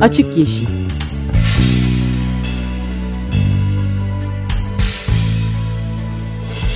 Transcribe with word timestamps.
Açık 0.00 0.36
Yeşil 0.36 0.66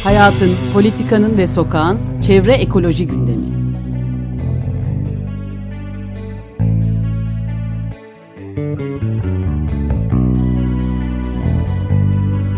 Hayatın, 0.04 0.50
politikanın 0.74 1.38
ve 1.38 1.46
sokağın 1.46 2.00
çevre 2.22 2.52
ekoloji 2.52 3.06
gündemi. 3.06 3.46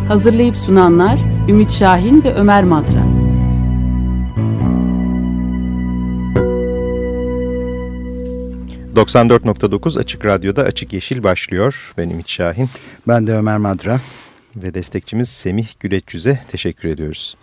Hazırlayıp 0.09 0.57
sunanlar 0.57 1.19
Ümit 1.49 1.71
Şahin 1.71 2.25
ve 2.25 2.35
Ömer 2.35 2.65
Madra. 2.65 3.12
...94.9 8.95 9.99
Açık 9.99 10.27
Radyo'da 10.27 10.63
Açık 10.63 10.93
Yeşil 10.93 11.23
başlıyor. 11.23 11.93
Ben 11.99 12.11
Ümit 12.11 12.29
Şahin. 12.29 12.69
Ben 13.09 13.27
de 13.27 13.33
Ömer 13.33 13.59
Madra. 13.59 14.00
Ve 14.57 14.75
destekçimiz 14.75 15.29
Semih 15.29 15.67
Güleçyüz'e 15.81 16.41
teşekkür 16.49 16.89
ediyoruz. 16.89 17.36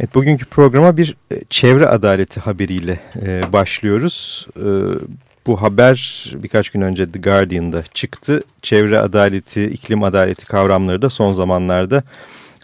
Evet, 0.00 0.14
bugünkü 0.14 0.44
programa 0.44 0.96
bir 0.96 1.16
e, 1.32 1.40
çevre 1.50 1.86
adaleti 1.86 2.40
haberiyle 2.40 3.00
e, 3.22 3.52
başlıyoruz. 3.52 4.46
E, 4.56 4.66
bu 5.46 5.62
haber 5.62 6.26
birkaç 6.34 6.70
gün 6.70 6.80
önce 6.80 7.12
The 7.12 7.18
Guardian'da 7.18 7.82
çıktı. 7.94 8.42
Çevre 8.62 8.98
adaleti, 8.98 9.64
iklim 9.64 10.02
adaleti 10.02 10.46
kavramları 10.46 11.02
da 11.02 11.10
son 11.10 11.32
zamanlarda 11.32 12.02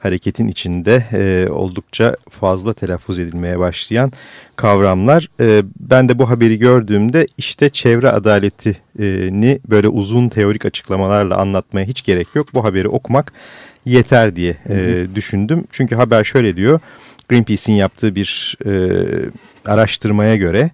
hareketin 0.01 0.48
içinde 0.48 1.05
e, 1.12 1.52
oldukça 1.52 2.16
fazla 2.30 2.73
telaffuz 2.73 3.19
edilmeye 3.19 3.59
başlayan 3.59 4.12
kavramlar. 4.57 5.29
E, 5.41 5.62
ben 5.80 6.09
de 6.09 6.19
bu 6.19 6.30
haberi 6.30 6.59
gördüğümde 6.59 7.27
işte 7.38 7.69
çevre 7.69 8.10
adaletini 8.10 9.60
böyle 9.69 9.88
uzun 9.88 10.29
teorik 10.29 10.65
açıklamalarla 10.65 11.37
anlatmaya 11.37 11.87
hiç 11.87 12.02
gerek 12.02 12.35
yok. 12.35 12.54
Bu 12.54 12.65
haberi 12.65 12.88
okumak 12.88 13.32
yeter 13.85 14.37
diye 14.37 14.57
e, 14.69 15.07
düşündüm. 15.15 15.65
Çünkü 15.71 15.95
haber 15.95 16.24
şöyle 16.24 16.57
diyor. 16.57 16.80
Greenpeace'in 17.29 17.76
yaptığı 17.76 18.15
bir 18.15 18.57
e, 18.66 18.71
araştırmaya 19.66 20.37
göre 20.37 20.71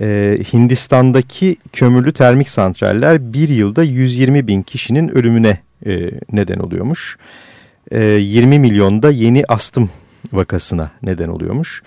e, 0.00 0.38
Hindistan'daki 0.52 1.56
kömürlü 1.72 2.12
termik 2.12 2.48
santraller 2.48 3.32
bir 3.32 3.48
yılda 3.48 3.82
120 3.82 4.46
bin 4.46 4.62
kişinin 4.62 5.08
ölümüne 5.08 5.58
e, 5.86 6.10
neden 6.32 6.58
oluyormuş. 6.58 7.16
E, 7.16 7.45
20 7.90 8.58
milyonda 8.58 9.10
yeni 9.10 9.44
astım 9.48 9.90
vakasına 10.32 10.90
neden 11.02 11.28
oluyormuş. 11.28 11.82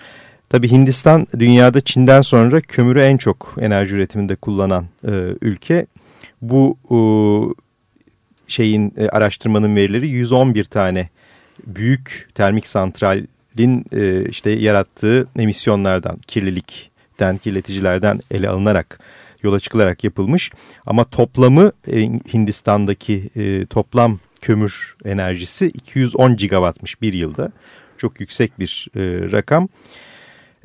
Tabi 0.48 0.70
Hindistan 0.70 1.26
dünyada 1.38 1.80
Çin'den 1.80 2.20
sonra 2.20 2.60
kömürü 2.60 3.00
en 3.00 3.16
çok 3.16 3.56
enerji 3.60 3.96
üretiminde 3.96 4.36
kullanan 4.36 4.86
e, 5.04 5.10
ülke. 5.40 5.86
Bu 6.42 6.76
e, 6.90 6.98
şeyin 8.46 8.94
e, 8.96 9.08
araştırmanın 9.08 9.76
verileri 9.76 10.08
111 10.08 10.64
tane 10.64 11.08
büyük 11.66 12.28
termik 12.34 12.68
santralin 12.68 13.84
e, 13.92 14.24
işte 14.28 14.50
yarattığı 14.50 15.28
emisyonlardan, 15.38 16.16
kirlilikten, 16.26 17.38
kirleticilerden 17.38 18.20
ele 18.30 18.48
alınarak 18.48 19.00
yola 19.42 19.60
çıkılarak 19.60 20.04
yapılmış. 20.04 20.50
Ama 20.86 21.04
toplamı 21.04 21.72
e, 21.92 22.00
Hindistan'daki 22.32 23.30
e, 23.36 23.66
toplam 23.66 24.18
kömür 24.40 24.96
enerjisi 25.04 25.66
210 25.66 26.36
gigawattmış 26.36 27.02
bir 27.02 27.12
yılda. 27.12 27.52
Çok 27.96 28.20
yüksek 28.20 28.58
bir 28.58 28.88
e, 28.96 29.00
rakam. 29.32 29.68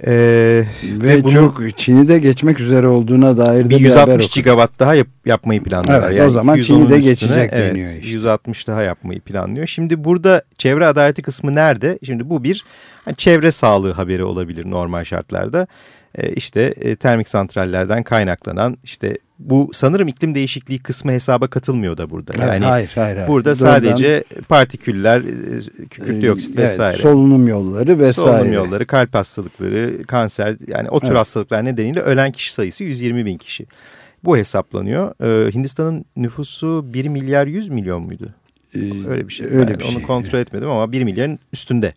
Ee, 0.04 0.64
ve, 0.84 1.08
ve 1.08 1.24
bunu, 1.24 1.34
çok 1.34 1.78
Çin'i 1.78 2.08
de 2.08 2.20
geçmek 2.20 2.60
üzere 2.60 2.88
olduğuna 2.88 3.38
dair 3.38 3.66
de 3.66 3.70
bir 3.70 3.80
160 3.80 4.28
gigawatt 4.28 4.80
daha 4.80 4.96
yap, 4.96 5.08
yapmayı 5.26 5.64
planlıyorlar. 5.64 6.08
Evet, 6.08 6.20
yani 6.20 6.30
o 6.30 6.32
zaman 6.32 6.62
Çin'i 6.62 6.90
de 6.90 7.00
geçecek 7.00 7.50
evet, 7.54 7.72
deniyor 7.72 7.92
işte. 7.92 8.08
160 8.08 8.68
daha 8.68 8.82
yapmayı 8.82 9.20
planlıyor. 9.20 9.68
Şimdi 9.68 10.04
burada 10.04 10.42
çevre 10.58 10.88
adaleti 10.88 11.22
kısmı 11.22 11.56
nerede? 11.56 12.00
Şimdi 12.04 12.30
bu 12.30 12.44
bir 12.44 12.66
hani 13.06 13.16
çevre 13.16 13.52
sağlığı 13.52 13.92
haberi 13.92 14.24
olabilir 14.24 14.70
normal 14.70 15.04
şartlarda. 15.04 15.68
Ee, 16.18 16.34
işte 16.34 16.62
e, 16.62 16.96
termik 16.96 17.30
santrallerden 17.30 18.04
kaynaklanan 18.04 18.78
işte 18.84 19.18
bu 19.40 19.70
sanırım 19.74 20.08
iklim 20.08 20.36
değişikliği 20.36 20.80
kısmı 20.80 21.12
hesaba 21.12 21.48
katılmıyor 21.48 21.98
da 21.98 22.10
burada. 22.10 22.34
Yani 22.40 22.66
hayır, 22.66 22.92
hayır, 22.96 23.16
hayır. 23.16 23.28
Burada 23.28 23.50
Doğrudan, 23.50 23.74
sadece 23.74 24.24
partiküller, 24.50 25.22
e, 25.22 25.88
kükürt 25.90 26.22
dioksit 26.22 26.58
vesaire. 26.58 26.94
Evet, 26.94 27.02
solunum 27.02 27.48
yolları 27.48 28.00
vesaire. 28.00 28.38
Solunum 28.38 28.54
yolları, 28.54 28.88
kalp 28.88 29.14
hastalıkları, 29.14 30.04
kanser 30.04 30.56
yani 30.68 30.90
o 30.90 31.00
tür 31.00 31.08
evet. 31.08 31.18
hastalıklar 31.18 31.66
nedeniyle 31.66 32.00
ölen 32.00 32.32
kişi 32.32 32.54
sayısı 32.54 32.84
120 32.84 33.26
bin 33.26 33.38
kişi. 33.38 33.66
Bu 34.24 34.38
hesaplanıyor. 34.38 35.14
Ee, 35.24 35.52
Hindistan'ın 35.52 36.06
nüfusu 36.16 36.86
1 36.94 37.08
milyar 37.08 37.48
100 37.48 37.70
milyon 37.70 38.02
muydu? 38.02 38.34
Ee, 38.76 38.80
öyle 39.10 39.28
bir 39.28 39.34
şey. 39.34 39.48
Öyle 39.48 39.58
yani 39.58 39.80
bir 39.80 39.84
onu 39.84 39.92
şey. 39.92 40.02
kontrol 40.02 40.40
etmedim 40.40 40.70
ama 40.70 40.92
1 40.92 41.04
milyarın 41.04 41.40
üstünde 41.54 41.94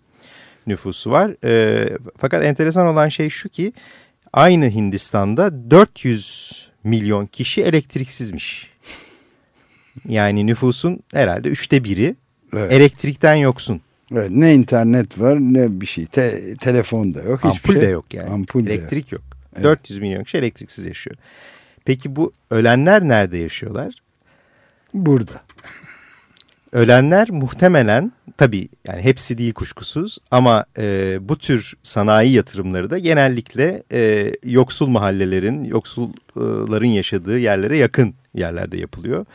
nüfusu 0.66 1.10
var. 1.10 1.30
Ee, 1.44 1.88
fakat 2.18 2.44
enteresan 2.44 2.86
olan 2.86 3.08
şey 3.08 3.30
şu 3.30 3.48
ki 3.48 3.72
aynı 4.33 4.71
Hindistan'da 4.71 5.71
400 5.71 6.69
milyon 6.84 7.27
kişi 7.27 7.62
elektriksizmiş. 7.62 8.71
Yani 10.09 10.47
nüfusun 10.47 11.00
herhalde 11.12 11.49
üçte 11.49 11.84
biri 11.84 12.16
evet. 12.53 12.72
elektrikten 12.72 13.34
yoksun. 13.34 13.81
Evet, 14.12 14.31
ne 14.31 14.55
internet 14.55 15.21
var 15.21 15.39
ne 15.41 15.81
bir 15.81 15.87
şey. 15.87 16.06
Te, 16.06 16.56
telefon 16.56 17.15
da 17.15 17.22
yok. 17.22 17.44
Ampul 17.44 17.72
şey. 17.72 17.83
de 17.83 17.87
yok 17.87 18.15
yani. 18.15 18.31
Ampul 18.31 18.66
Elektrik 18.66 19.12
yok. 19.12 19.22
yok. 19.22 19.39
Evet. 19.55 19.65
400 19.65 19.99
milyon 19.99 20.25
kişi 20.25 20.39
elektriksiz 20.39 20.87
yaşıyor. 20.87 21.16
Peki 21.84 22.16
bu 22.16 22.33
ölenler 22.50 23.09
nerede 23.09 23.37
yaşıyorlar? 23.37 23.95
Burada. 24.95 25.43
Ölenler 26.72 27.30
muhtemelen 27.30 28.12
tabii 28.36 28.68
yani 28.88 29.02
hepsi 29.02 29.38
değil 29.38 29.52
kuşkusuz 29.52 30.18
ama 30.30 30.64
e, 30.78 31.18
bu 31.28 31.38
tür 31.38 31.74
sanayi 31.82 32.32
yatırımları 32.32 32.90
da 32.90 32.98
genellikle 32.98 33.82
e, 33.92 34.32
yoksul 34.44 34.86
mahallelerin, 34.86 35.64
yoksulların 35.64 36.86
yaşadığı 36.86 37.38
yerlere 37.38 37.76
yakın 37.76 38.14
yerlerde 38.34 38.78
yapılıyor. 38.78 39.26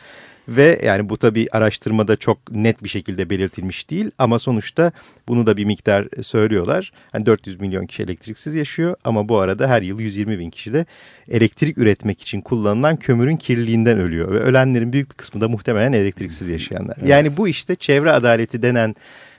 Ve 0.48 0.80
yani 0.84 1.08
bu 1.08 1.16
tabi 1.16 1.46
araştırmada 1.52 2.16
çok 2.16 2.50
net 2.50 2.84
bir 2.84 2.88
şekilde 2.88 3.30
belirtilmiş 3.30 3.90
değil 3.90 4.10
ama 4.18 4.38
sonuçta 4.38 4.92
bunu 5.28 5.46
da 5.46 5.56
bir 5.56 5.64
miktar 5.64 6.08
söylüyorlar. 6.22 6.92
Yani 7.14 7.26
400 7.26 7.60
milyon 7.60 7.86
kişi 7.86 8.02
elektriksiz 8.02 8.54
yaşıyor 8.54 8.96
ama 9.04 9.28
bu 9.28 9.38
arada 9.38 9.68
her 9.68 9.82
yıl 9.82 10.00
120 10.00 10.38
bin 10.38 10.50
kişi 10.50 10.72
de 10.72 10.86
elektrik 11.28 11.78
üretmek 11.78 12.22
için 12.22 12.40
kullanılan 12.40 12.96
kömürün 12.96 13.36
kirliliğinden 13.36 13.98
ölüyor. 13.98 14.34
Ve 14.34 14.38
ölenlerin 14.38 14.92
büyük 14.92 15.10
bir 15.10 15.14
kısmı 15.14 15.40
da 15.40 15.48
muhtemelen 15.48 15.92
elektriksiz 15.92 16.48
yaşayanlar. 16.48 16.96
Evet. 16.98 17.08
Yani 17.08 17.36
bu 17.36 17.48
işte 17.48 17.76
çevre 17.76 18.12
adaleti 18.12 18.62
denen 18.62 18.94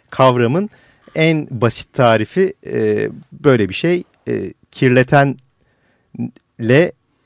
kavramın 0.10 0.70
en 1.16 1.48
basit 1.52 1.94
tarifi 1.94 2.54
e, 2.66 3.10
böyle 3.32 3.70
bir 3.70 3.74
şey. 3.74 4.04
E, 4.28 4.54
kirletenle 4.72 5.36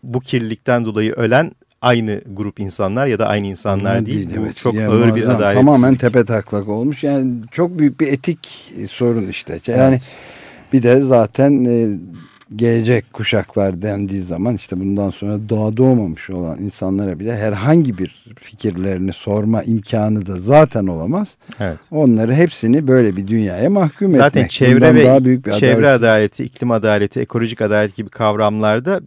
bu 0.03 0.19
kirlilikten 0.19 0.85
dolayı 0.85 1.13
ölen 1.13 1.51
aynı 1.81 2.21
grup 2.33 2.59
insanlar 2.59 3.07
ya 3.07 3.19
da 3.19 3.27
aynı 3.27 3.47
insanlar 3.47 4.05
değil. 4.05 4.29
değil. 4.29 4.39
Evet. 4.43 4.57
çok 4.57 4.73
yani 4.73 4.87
ağır 4.87 5.15
bir 5.15 5.23
adaletsizlik. 5.23 5.53
Tamamen 5.53 5.95
tepe 5.95 6.25
taklak 6.25 6.67
olmuş. 6.67 7.03
Yani 7.03 7.33
çok 7.51 7.79
büyük 7.79 7.99
bir 7.99 8.07
etik 8.07 8.73
sorun 8.89 9.27
işte. 9.27 9.59
Yani 9.67 9.89
evet. 9.89 10.15
bir 10.73 10.83
de 10.83 11.01
zaten 11.01 11.65
e, 11.65 11.97
gelecek 12.55 13.13
kuşaklar 13.13 13.81
dendiği 13.81 14.23
zaman 14.23 14.55
işte 14.55 14.79
bundan 14.79 15.09
sonra 15.09 15.49
doğa 15.49 15.77
doğmamış 15.77 16.29
olan 16.29 16.59
insanlara 16.59 17.19
bile 17.19 17.37
herhangi 17.37 17.97
bir 17.97 18.25
fikirlerini 18.39 19.13
sorma 19.13 19.63
imkanı 19.63 20.25
da 20.25 20.39
zaten 20.39 20.87
olamaz. 20.87 21.27
Evet. 21.59 21.79
Onları 21.91 22.33
hepsini 22.33 22.87
böyle 22.87 23.17
bir 23.17 23.27
dünyaya 23.27 23.69
mahkum 23.69 24.11
zaten 24.11 24.27
etmek. 24.27 24.43
Zaten 24.43 24.47
çevre 24.47 24.95
ve 24.95 25.05
daha 25.05 25.25
büyük 25.25 25.45
bir 25.45 25.51
çevre 25.51 25.77
adalet. 25.77 25.99
adaleti, 25.99 26.43
iklim 26.43 26.71
adaleti, 26.71 27.19
ekolojik 27.19 27.61
adalet 27.61 27.95
gibi 27.95 28.09
kavramlarda 28.09 29.01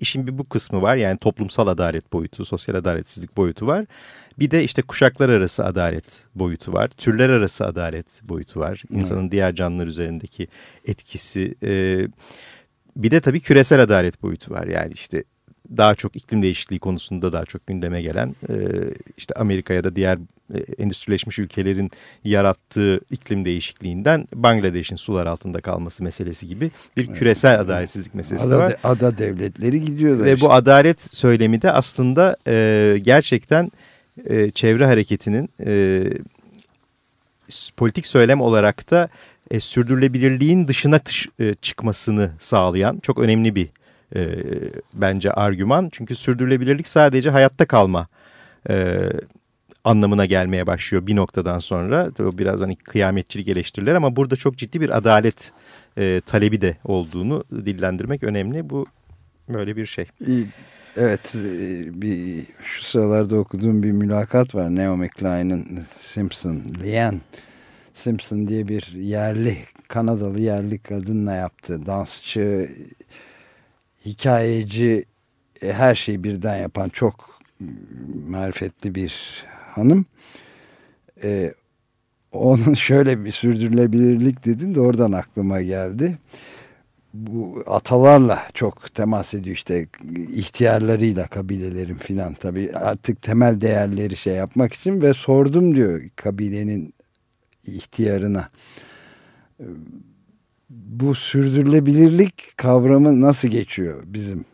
işin 0.00 0.26
bir 0.26 0.38
bu 0.38 0.48
kısmı 0.48 0.82
var. 0.82 0.96
Yani 0.96 1.18
toplumsal 1.18 1.66
adalet 1.66 2.12
boyutu, 2.12 2.44
sosyal 2.44 2.74
adaletsizlik 2.74 3.36
boyutu 3.36 3.66
var. 3.66 3.86
Bir 4.38 4.50
de 4.50 4.64
işte 4.64 4.82
kuşaklar 4.82 5.28
arası 5.28 5.64
adalet 5.64 6.20
boyutu 6.34 6.72
var. 6.72 6.88
Türler 6.88 7.30
arası 7.30 7.66
adalet 7.66 8.06
boyutu 8.22 8.60
var. 8.60 8.82
İnsanın 8.90 9.22
evet. 9.22 9.32
diğer 9.32 9.54
canlılar 9.54 9.86
üzerindeki 9.86 10.48
etkisi... 10.86 11.54
E, 11.62 12.06
bir 12.96 13.10
de 13.10 13.20
tabii 13.20 13.40
küresel 13.40 13.80
adalet 13.80 14.22
boyutu 14.22 14.54
var. 14.54 14.66
Yani 14.66 14.92
işte 14.92 15.24
daha 15.76 15.94
çok 15.94 16.16
iklim 16.16 16.42
değişikliği 16.42 16.78
konusunda 16.78 17.32
daha 17.32 17.44
çok 17.44 17.66
gündeme 17.66 18.02
gelen 18.02 18.36
e, 18.48 18.54
işte 19.16 19.34
Amerika 19.34 19.74
ya 19.74 19.84
da 19.84 19.96
diğer 19.96 20.18
e, 20.54 20.58
endüstrileşmiş 20.78 21.38
ülkelerin 21.38 21.90
yarattığı 22.24 23.00
iklim 23.10 23.44
değişikliğinden 23.44 24.28
Bangladeş'in 24.34 24.96
sular 24.96 25.26
altında 25.26 25.60
kalması 25.60 26.04
meselesi 26.04 26.48
gibi 26.48 26.70
bir 26.96 27.06
küresel 27.06 27.60
adaletsizlik 27.60 28.14
meselesi 28.14 28.46
ada, 28.46 28.52
de 28.52 28.56
var. 28.56 28.76
Ada 28.84 29.18
devletleri 29.18 29.80
gidiyorlar. 29.80 30.24
Ve 30.24 30.34
işte. 30.34 30.46
bu 30.46 30.52
adalet 30.52 31.14
söylemi 31.14 31.62
de 31.62 31.72
aslında 31.72 32.36
e, 32.46 32.98
gerçekten 33.02 33.70
e, 34.26 34.50
çevre 34.50 34.86
hareketinin 34.86 35.48
e, 35.66 36.04
politik 37.76 38.06
söylem 38.06 38.40
olarak 38.40 38.90
da 38.90 39.08
e, 39.50 39.60
sürdürülebilirliğin 39.60 40.68
dışına 40.68 40.98
tış, 40.98 41.28
e, 41.38 41.54
çıkmasını 41.54 42.30
sağlayan 42.38 42.98
çok 42.98 43.18
önemli 43.18 43.54
bir 43.54 43.68
e, 44.16 44.44
bence 44.94 45.32
argüman. 45.32 45.88
Çünkü 45.92 46.14
sürdürülebilirlik 46.14 46.88
sadece 46.88 47.30
hayatta 47.30 47.66
kalma 47.66 48.06
e, 48.70 49.08
anlamına 49.84 50.26
gelmeye 50.26 50.66
başlıyor 50.66 51.06
bir 51.06 51.16
noktadan 51.16 51.58
sonra. 51.58 52.10
O 52.20 52.38
biraz 52.38 52.60
hani 52.60 52.76
kıyametçilik 52.76 53.48
eleştiriler 53.48 53.94
ama 53.94 54.16
burada 54.16 54.36
çok 54.36 54.56
ciddi 54.56 54.80
bir 54.80 54.96
adalet 54.96 55.52
e, 55.98 56.20
talebi 56.26 56.60
de 56.60 56.76
olduğunu 56.84 57.44
dillendirmek 57.50 58.22
önemli. 58.22 58.70
Bu 58.70 58.86
böyle 59.48 59.76
bir 59.76 59.86
şey. 59.86 60.06
Evet 60.96 61.34
e, 61.34 62.02
bir 62.02 62.44
şu 62.62 62.84
sıralarda 62.84 63.36
okuduğum 63.36 63.82
bir 63.82 63.90
mülakat 63.90 64.54
var. 64.54 64.74
Naomi 64.74 65.08
Klein'in 65.08 65.82
Simpson, 65.98 66.62
Leanne 66.82 67.18
Simpson 67.94 68.48
diye 68.48 68.68
bir 68.68 68.92
yerli 68.92 69.56
Kanadalı 69.88 70.40
yerli 70.40 70.78
kadınla 70.78 71.32
yaptığı 71.34 71.86
dansçı, 71.86 72.70
hikayeci 74.06 75.04
e, 75.62 75.72
her 75.72 75.94
şeyi 75.94 76.24
birden 76.24 76.56
yapan 76.56 76.88
çok 76.88 77.40
marifetli 78.28 78.94
bir 78.94 79.44
hanım. 79.70 80.06
Ee, 81.22 81.54
onun 82.32 82.74
şöyle 82.74 83.24
bir 83.24 83.32
sürdürülebilirlik 83.32 84.44
dedin 84.44 84.74
de 84.74 84.80
oradan 84.80 85.12
aklıma 85.12 85.62
geldi. 85.62 86.18
Bu 87.14 87.64
atalarla 87.66 88.42
çok 88.54 88.94
temas 88.94 89.34
ediyor 89.34 89.56
işte 89.56 89.86
ihtiyarlarıyla 90.32 91.26
kabilelerin 91.26 91.94
filan 91.94 92.34
tabii 92.34 92.72
artık 92.74 93.22
temel 93.22 93.60
değerleri 93.60 94.16
şey 94.16 94.34
yapmak 94.34 94.72
için 94.72 95.02
ve 95.02 95.14
sordum 95.14 95.76
diyor 95.76 96.02
kabilenin 96.16 96.94
ihtiyarına 97.66 98.48
bu 100.70 101.14
sürdürülebilirlik 101.14 102.56
kavramı 102.56 103.20
nasıl 103.20 103.48
geçiyor 103.48 104.02
bizim 104.06 104.44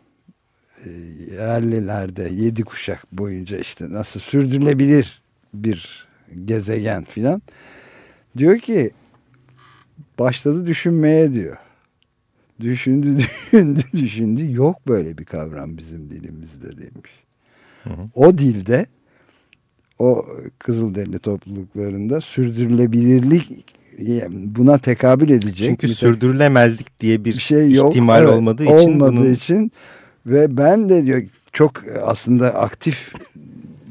e, 0.85 0.89
yerlilerde 1.35 2.29
yedi 2.33 2.63
kuşak 2.63 3.11
boyunca 3.11 3.57
işte 3.57 3.89
nasıl 3.89 4.19
sürdürülebilir 4.19 5.21
bir 5.53 6.07
gezegen 6.45 7.03
filan 7.03 7.41
diyor 8.37 8.59
ki 8.59 8.91
başladı 10.19 10.65
düşünmeye 10.67 11.33
diyor. 11.33 11.57
Düşündü 12.61 13.17
düşündü 13.51 13.81
düşündü 13.93 14.53
yok 14.53 14.87
böyle 14.87 15.17
bir 15.17 15.25
kavram 15.25 15.77
bizim 15.77 16.09
dilimizde 16.09 16.77
demiş. 16.77 17.11
Hı 17.83 17.89
hı. 17.89 18.09
O 18.15 18.37
dilde 18.37 18.85
o 19.99 20.25
Kızılderili 20.59 21.19
topluluklarında 21.19 22.21
sürdürülebilirlik 22.21 23.65
buna 24.29 24.77
tekabül 24.77 25.29
edecek. 25.29 25.67
Çünkü 25.67 25.87
sürdürülemezlik 25.87 26.99
diye 26.99 27.25
bir 27.25 27.33
şey 27.33 27.71
yok, 27.71 27.91
ihtimal 27.91 28.23
evet, 28.23 28.33
olmadığı 28.33 28.63
için. 28.63 28.73
Olmadığı 28.73 29.15
bunun... 29.15 29.33
için 29.33 29.71
ve 30.25 30.57
ben 30.57 30.89
de 30.89 31.05
diyor 31.05 31.23
çok 31.53 31.71
aslında 32.05 32.55
aktif 32.55 33.13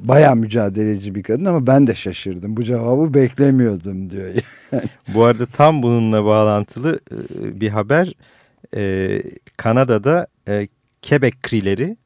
bayağı 0.03 0.37
mücadeleci 0.37 1.15
bir 1.15 1.23
kadın 1.23 1.45
ama 1.45 1.67
ben 1.67 1.87
de 1.87 1.95
şaşırdım. 1.95 2.57
Bu 2.57 2.65
cevabı 2.65 3.15
beklemiyordum 3.15 4.11
diyor. 4.11 4.35
Bu 5.15 5.25
arada 5.25 5.47
tam 5.47 5.83
bununla 5.83 6.25
bağlantılı 6.25 7.01
e, 7.11 7.61
bir 7.61 7.69
haber. 7.69 8.15
Ee, 8.77 9.23
Kanada'da 9.57 10.27
e, 10.49 10.69
Quebec 11.09 11.35
Krileri 11.43 11.97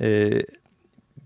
e, 0.00 0.30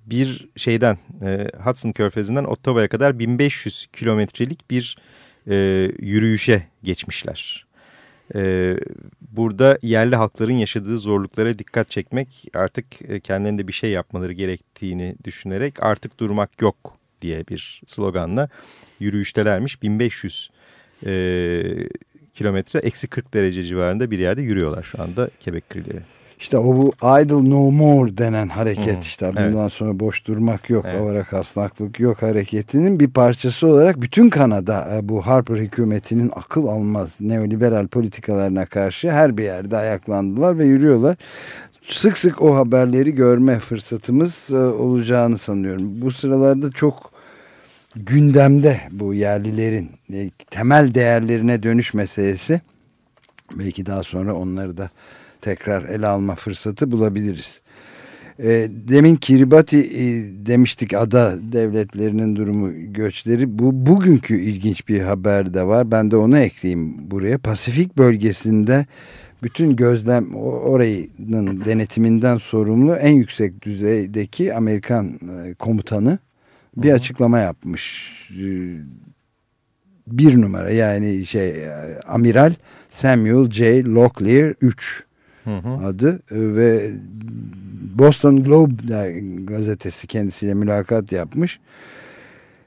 bir 0.06 0.48
şeyden 0.56 0.98
e, 1.22 1.48
Hudson 1.64 1.92
Körfezi'nden 1.92 2.44
Ottawa'ya 2.44 2.88
kadar 2.88 3.18
1500 3.18 3.86
kilometrelik 3.92 4.70
bir 4.70 4.96
e, 5.50 5.54
yürüyüşe 5.98 6.66
geçmişler. 6.82 7.66
E, 8.34 8.74
burada 9.20 9.78
yerli 9.82 10.16
halkların 10.16 10.52
yaşadığı 10.52 10.98
zorluklara 10.98 11.58
dikkat 11.58 11.90
çekmek 11.90 12.48
artık 12.54 12.86
e, 13.08 13.20
kendilerinde 13.20 13.68
bir 13.68 13.72
şey 13.72 13.90
yapmaları 13.90 14.32
gerektiğini 14.32 15.14
düşünerek 15.24 15.82
artık 15.82 16.20
durmak 16.20 16.62
yok 16.62 16.98
diye 17.22 17.46
bir 17.48 17.82
sloganla 17.86 18.48
yürüyüştelermiş. 19.00 19.82
1500 19.82 20.50
e, 21.06 21.12
kilometre 22.32 22.78
eksi 22.78 23.08
40 23.08 23.34
derece 23.34 23.62
civarında 23.62 24.10
bir 24.10 24.18
yerde 24.18 24.42
yürüyorlar 24.42 24.82
şu 24.82 25.02
anda 25.02 25.30
Quebec 25.44 25.68
Krileri. 25.70 26.02
İşte 26.42 26.58
o 26.58 26.76
bu 26.76 26.92
idle 27.20 27.50
no 27.50 27.70
more 27.70 28.18
denen 28.18 28.48
hareket 28.48 28.94
hmm, 28.94 29.00
işte 29.00 29.28
bundan 29.28 29.62
evet. 29.62 29.72
sonra 29.72 30.00
boş 30.00 30.26
durmak 30.26 30.70
yok, 30.70 30.84
evet. 30.88 31.00
avara 31.00 31.24
kasnaklık 31.24 32.00
yok 32.00 32.22
hareketinin 32.22 33.00
bir 33.00 33.10
parçası 33.10 33.66
olarak 33.66 34.00
bütün 34.02 34.30
Kanada 34.30 34.88
e, 34.94 35.08
bu 35.08 35.26
Harper 35.26 35.56
hükümetinin 35.56 36.30
akıl 36.34 36.66
almaz 36.66 37.10
neoliberal 37.20 37.86
politikalarına 37.86 38.66
karşı 38.66 39.10
her 39.10 39.38
bir 39.38 39.44
yerde 39.44 39.76
ayaklandılar 39.76 40.58
ve 40.58 40.64
yürüyorlar. 40.64 41.16
Sık 41.88 42.18
sık 42.18 42.42
o 42.42 42.56
haberleri 42.56 43.14
görme 43.14 43.58
fırsatımız 43.58 44.50
e, 44.50 44.56
olacağını 44.56 45.38
sanıyorum. 45.38 46.00
Bu 46.00 46.12
sıralarda 46.12 46.70
çok 46.70 47.11
gündemde 47.96 48.80
bu 48.90 49.14
yerlilerin 49.14 49.90
e, 50.12 50.30
temel 50.50 50.94
değerlerine 50.94 51.62
dönüş 51.62 51.94
meselesi. 51.94 52.60
Belki 53.58 53.86
daha 53.86 54.02
sonra 54.02 54.34
onları 54.34 54.76
da 54.76 54.90
tekrar 55.40 55.82
ele 55.82 56.06
alma 56.06 56.34
fırsatı 56.34 56.90
bulabiliriz. 56.90 57.60
E, 58.38 58.68
demin 58.70 59.16
Kiribati 59.16 59.78
e, 59.78 60.04
demiştik 60.46 60.94
ada 60.94 61.38
devletlerinin 61.52 62.36
durumu 62.36 62.72
göçleri. 62.92 63.58
Bu 63.58 63.86
bugünkü 63.86 64.40
ilginç 64.40 64.88
bir 64.88 65.00
haber 65.00 65.54
de 65.54 65.66
var. 65.66 65.90
Ben 65.90 66.10
de 66.10 66.16
onu 66.16 66.38
ekleyeyim 66.38 67.10
buraya. 67.10 67.38
Pasifik 67.38 67.98
bölgesinde 67.98 68.86
bütün 69.42 69.76
gözlem 69.76 70.34
orayının 70.34 71.64
denetiminden 71.64 72.36
sorumlu 72.36 72.94
en 72.94 73.12
yüksek 73.12 73.62
düzeydeki 73.62 74.54
Amerikan 74.54 75.18
komutanı 75.58 76.18
bir 76.76 76.88
Hı 76.88 76.92
-hı. 76.92 76.94
açıklama 76.94 77.38
yapmış. 77.38 78.12
E, 78.30 78.46
bir 80.06 80.40
numara 80.40 80.70
yani 80.70 81.26
şey 81.26 81.48
e, 81.48 82.00
amiral 82.06 82.52
Samuel 82.90 83.50
J. 83.50 83.84
Locklear 83.84 84.54
3 84.60 85.04
hı 85.44 85.56
hı. 85.56 85.86
adı 85.86 86.14
e, 86.14 86.20
ve 86.30 86.90
Boston 87.94 88.42
Globe 88.44 88.74
gazetesi 89.44 90.06
kendisiyle 90.06 90.54
mülakat 90.54 91.12
yapmış. 91.12 91.60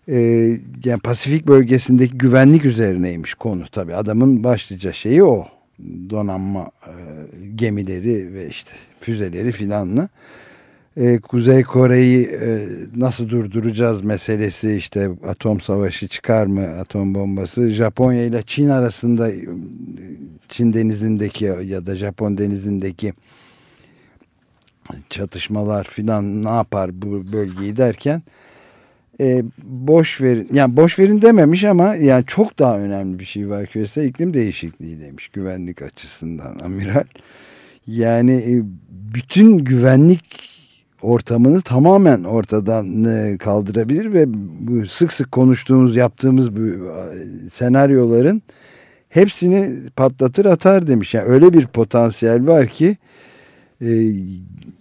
Ee, 0.10 0.60
yani 0.86 1.00
Pasifik 1.00 1.48
bölgesindeki 1.48 2.18
güvenlik 2.18 2.66
üzerineymiş 2.66 3.34
konu 3.34 3.68
tabi 3.68 3.96
adamın 3.96 4.44
başlıca 4.44 4.94
şeyi 4.94 5.24
o 5.24 5.46
donanma 6.10 6.72
e, 6.88 6.94
gemileri 7.56 8.34
ve 8.34 8.48
işte 8.48 8.72
füzeleri 9.02 9.52
filanla 9.52 10.10
e, 10.98 11.20
Kuzey 11.20 11.64
Kore'yi 11.64 12.26
e, 12.26 12.68
nasıl 12.96 13.30
durduracağız 13.30 14.04
meselesi 14.06 14.76
işte 14.76 15.10
atom 15.28 15.62
savaşı 15.62 16.08
çıkar 16.08 16.46
mı 16.46 16.62
atom 16.62 17.16
bombası? 17.16 17.70
Japonya 17.70 18.24
ile 18.24 18.42
Çin 18.42 18.70
arasında 18.70 19.32
Çin 20.50 20.74
denizindeki 20.74 21.46
ya 21.46 21.86
da 21.86 21.96
Japon 21.96 22.38
denizindeki 22.38 23.14
çatışmalar 25.10 25.84
filan 25.84 26.44
ne 26.44 26.50
yapar 26.50 27.02
bu 27.02 27.32
bölgeyi 27.34 27.78
derken 27.78 28.22
e, 29.20 29.44
boş 29.64 30.22
verin 30.22 30.50
yani 30.54 30.78
boş 30.78 31.00
verin 31.00 31.22
dememiş 31.22 31.64
ama 31.64 31.96
yani 31.96 32.24
çok 32.28 32.60
daha 32.60 32.80
önemli 32.80 33.20
bir 33.20 33.26
şey 33.26 33.50
var 33.50 33.66
küresel 33.66 34.06
iklim 34.06 34.34
değişikliği 34.34 35.00
demiş 35.02 35.28
güvenlik 35.28 35.82
açısından 35.82 36.60
amiral. 36.60 37.04
Yani 37.88 38.32
e, 38.34 38.62
bütün 38.90 39.58
güvenlik 39.58 40.55
ortamını 41.02 41.62
tamamen 41.62 42.24
ortadan 42.24 43.06
e, 43.06 43.38
kaldırabilir 43.38 44.14
ve 44.14 44.26
bu 44.60 44.88
sık 44.88 45.14
sık 45.14 45.32
konuştuğumuz 45.32 45.96
yaptığımız 45.96 46.56
bu 46.56 46.62
e, 46.62 47.50
senaryoların 47.54 48.42
hepsini 49.10 49.90
patlatır 49.96 50.46
atar 50.46 50.88
demiş. 50.88 51.14
Yani 51.14 51.28
öyle 51.28 51.54
bir 51.54 51.68
potansiyel 51.68 52.48
var 52.48 52.68
ki 52.68 52.98
e, 53.82 53.90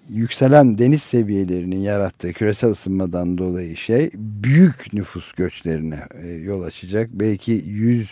yükselen 0.08 0.78
deniz 0.78 1.02
seviyelerinin 1.02 1.80
yarattığı 1.80 2.32
küresel 2.32 2.70
ısınmadan 2.70 3.38
dolayı 3.38 3.76
şey 3.76 4.10
büyük 4.14 4.92
nüfus 4.92 5.32
göçlerine 5.32 6.00
e, 6.22 6.28
yol 6.28 6.62
açacak. 6.62 7.10
Belki 7.12 7.52
yüz 7.66 8.10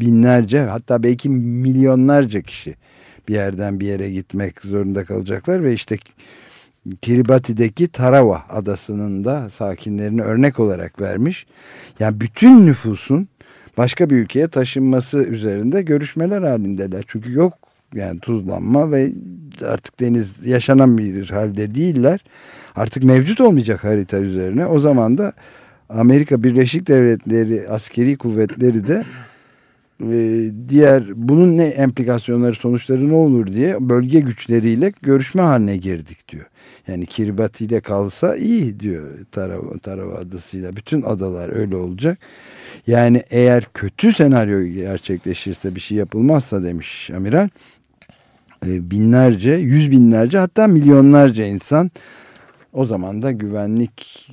binlerce 0.00 0.60
hatta 0.60 1.02
belki 1.02 1.28
milyonlarca 1.28 2.42
kişi 2.42 2.74
bir 3.28 3.34
yerden 3.34 3.80
bir 3.80 3.86
yere 3.86 4.10
gitmek 4.10 4.60
zorunda 4.60 5.04
kalacaklar 5.04 5.64
ve 5.64 5.74
işte 5.74 5.96
Kiribati'deki 7.02 7.88
Tarawa 7.88 8.44
adasının 8.48 9.24
da 9.24 9.50
sakinlerini 9.50 10.22
örnek 10.22 10.60
olarak 10.60 11.00
vermiş. 11.00 11.46
Yani 12.00 12.20
bütün 12.20 12.66
nüfusun 12.66 13.28
başka 13.76 14.10
bir 14.10 14.16
ülkeye 14.16 14.48
taşınması 14.48 15.18
üzerinde 15.18 15.82
görüşmeler 15.82 16.42
halindeler. 16.42 17.04
Çünkü 17.06 17.32
yok 17.32 17.52
yani 17.94 18.20
tuzlanma 18.20 18.90
ve 18.90 19.12
artık 19.62 20.00
deniz 20.00 20.46
yaşanan 20.46 20.98
bir 20.98 21.30
halde 21.30 21.74
değiller. 21.74 22.20
Artık 22.76 23.04
mevcut 23.04 23.40
olmayacak 23.40 23.84
harita 23.84 24.18
üzerine. 24.18 24.66
O 24.66 24.80
zaman 24.80 25.18
da 25.18 25.32
Amerika 25.88 26.42
Birleşik 26.42 26.88
Devletleri 26.88 27.68
askeri 27.68 28.16
kuvvetleri 28.16 28.86
de 28.86 29.04
e, 30.00 30.50
diğer 30.68 31.04
bunun 31.14 31.56
ne 31.56 31.74
implikasyonları 31.74 32.54
sonuçları 32.54 33.08
ne 33.08 33.14
olur 33.14 33.46
diye 33.46 33.88
bölge 33.88 34.20
güçleriyle 34.20 34.92
görüşme 35.02 35.42
haline 35.42 35.76
girdik 35.76 36.28
diyor. 36.28 36.46
Yani 36.88 37.06
Kiribati 37.06 37.64
ile 37.64 37.80
kalsa 37.80 38.36
iyi 38.36 38.80
diyor 38.80 39.10
Tarawa, 39.32 39.78
Tarawa 39.78 40.18
adasıyla. 40.18 40.76
Bütün 40.76 41.02
adalar 41.02 41.56
öyle 41.56 41.76
olacak. 41.76 42.18
Yani 42.86 43.22
eğer 43.30 43.68
kötü 43.74 44.12
senaryo 44.12 44.64
gerçekleşirse 44.64 45.74
bir 45.74 45.80
şey 45.80 45.98
yapılmazsa 45.98 46.62
demiş 46.62 47.10
amiral 47.10 47.48
e, 48.66 48.90
binlerce, 48.90 49.52
yüz 49.52 49.90
binlerce 49.90 50.38
hatta 50.38 50.66
milyonlarca 50.66 51.44
insan 51.44 51.90
o 52.72 52.86
zaman 52.86 53.22
da 53.22 53.32
güvenlik 53.32 54.28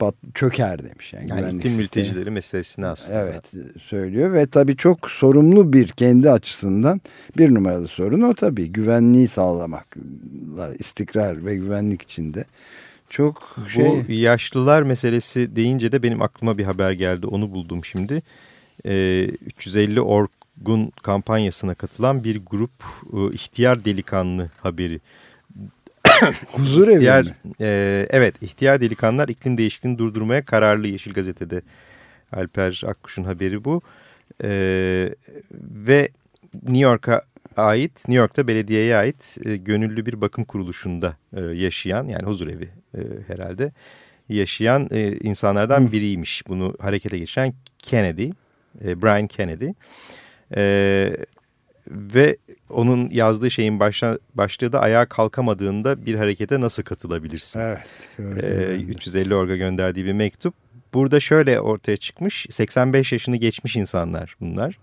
pat, 0.00 0.14
çöker 0.34 0.84
demiş. 0.84 1.12
Yani, 1.12 1.26
yani 1.30 1.56
iklim 1.56 1.74
mültecileri 1.74 2.30
meselesini 2.30 2.86
aslında. 2.86 3.20
Evet 3.20 3.52
söylüyor 3.82 4.32
ve 4.32 4.46
tabii 4.46 4.76
çok 4.76 5.10
sorumlu 5.10 5.72
bir 5.72 5.88
kendi 5.88 6.30
açısından 6.30 7.00
bir 7.38 7.54
numaralı 7.54 7.88
sorun 7.88 8.20
o 8.20 8.34
tabii 8.34 8.68
güvenliği 8.68 9.28
sağlamak 9.28 9.96
istikrar 10.78 11.44
ve 11.46 11.56
güvenlik 11.56 12.02
içinde. 12.02 12.44
Çok 13.10 13.56
şey... 13.68 13.84
Bu 13.84 14.12
yaşlılar 14.12 14.82
meselesi 14.82 15.56
deyince 15.56 15.92
de 15.92 16.02
benim 16.02 16.22
aklıma 16.22 16.58
bir 16.58 16.64
haber 16.64 16.92
geldi 16.92 17.26
onu 17.26 17.50
buldum 17.50 17.84
şimdi. 17.84 18.22
Ee, 18.86 19.24
350 19.46 20.00
Orgun 20.00 20.92
kampanyasına 21.02 21.74
katılan 21.74 22.24
bir 22.24 22.40
grup 22.46 22.70
e, 23.12 23.34
ihtiyar 23.34 23.84
delikanlı 23.84 24.50
haberi 24.62 25.00
Huzur 26.52 26.88
evi 26.88 26.94
ihtiyar, 26.94 27.24
mi? 27.24 27.32
E, 27.60 28.06
evet, 28.10 28.42
ihtiyar 28.42 28.80
delikanlılar 28.80 29.28
iklim 29.28 29.58
değişikliğini 29.58 29.98
durdurmaya 29.98 30.44
kararlı 30.44 30.86
Yeşil 30.86 31.12
Gazete'de 31.12 31.62
Alper 32.32 32.82
Akkuş'un 32.86 33.24
haberi 33.24 33.64
bu. 33.64 33.82
E, 34.44 34.50
ve 35.62 36.08
New 36.62 36.78
York'a 36.78 37.22
ait, 37.56 38.08
New 38.08 38.14
York'ta 38.22 38.48
belediyeye 38.48 38.96
ait 38.96 39.38
e, 39.44 39.56
gönüllü 39.56 40.06
bir 40.06 40.20
bakım 40.20 40.44
kuruluşunda 40.44 41.16
e, 41.36 41.40
yaşayan, 41.40 42.08
yani 42.08 42.22
huzur 42.22 42.46
evi 42.46 42.68
e, 42.94 43.00
herhalde, 43.26 43.72
yaşayan 44.28 44.88
e, 44.90 45.12
insanlardan 45.12 45.92
biriymiş. 45.92 46.42
Bunu 46.48 46.74
harekete 46.80 47.18
geçiren 47.18 47.54
Kennedy, 47.78 48.30
e, 48.84 49.02
Brian 49.02 49.26
Kennedy. 49.26 49.68
E, 50.56 51.16
ve 51.88 52.36
onun 52.70 53.10
yazdığı 53.10 53.50
şeyin 53.50 53.80
başla, 53.80 54.18
başlığı 54.34 54.72
da 54.72 54.80
ayağa 54.80 55.06
kalkamadığında 55.06 56.06
bir 56.06 56.14
harekete 56.14 56.60
nasıl 56.60 56.82
katılabilirsin? 56.82 57.60
Evet. 57.60 58.44
Ee, 58.44 58.74
350 58.74 59.34
orga 59.34 59.56
gönderdiği 59.56 60.04
bir 60.04 60.12
mektup. 60.12 60.54
Burada 60.94 61.20
şöyle 61.20 61.60
ortaya 61.60 61.96
çıkmış 61.96 62.46
85 62.50 63.12
yaşını 63.12 63.36
geçmiş 63.36 63.76
insanlar 63.76 64.36
bunlar. 64.40 64.78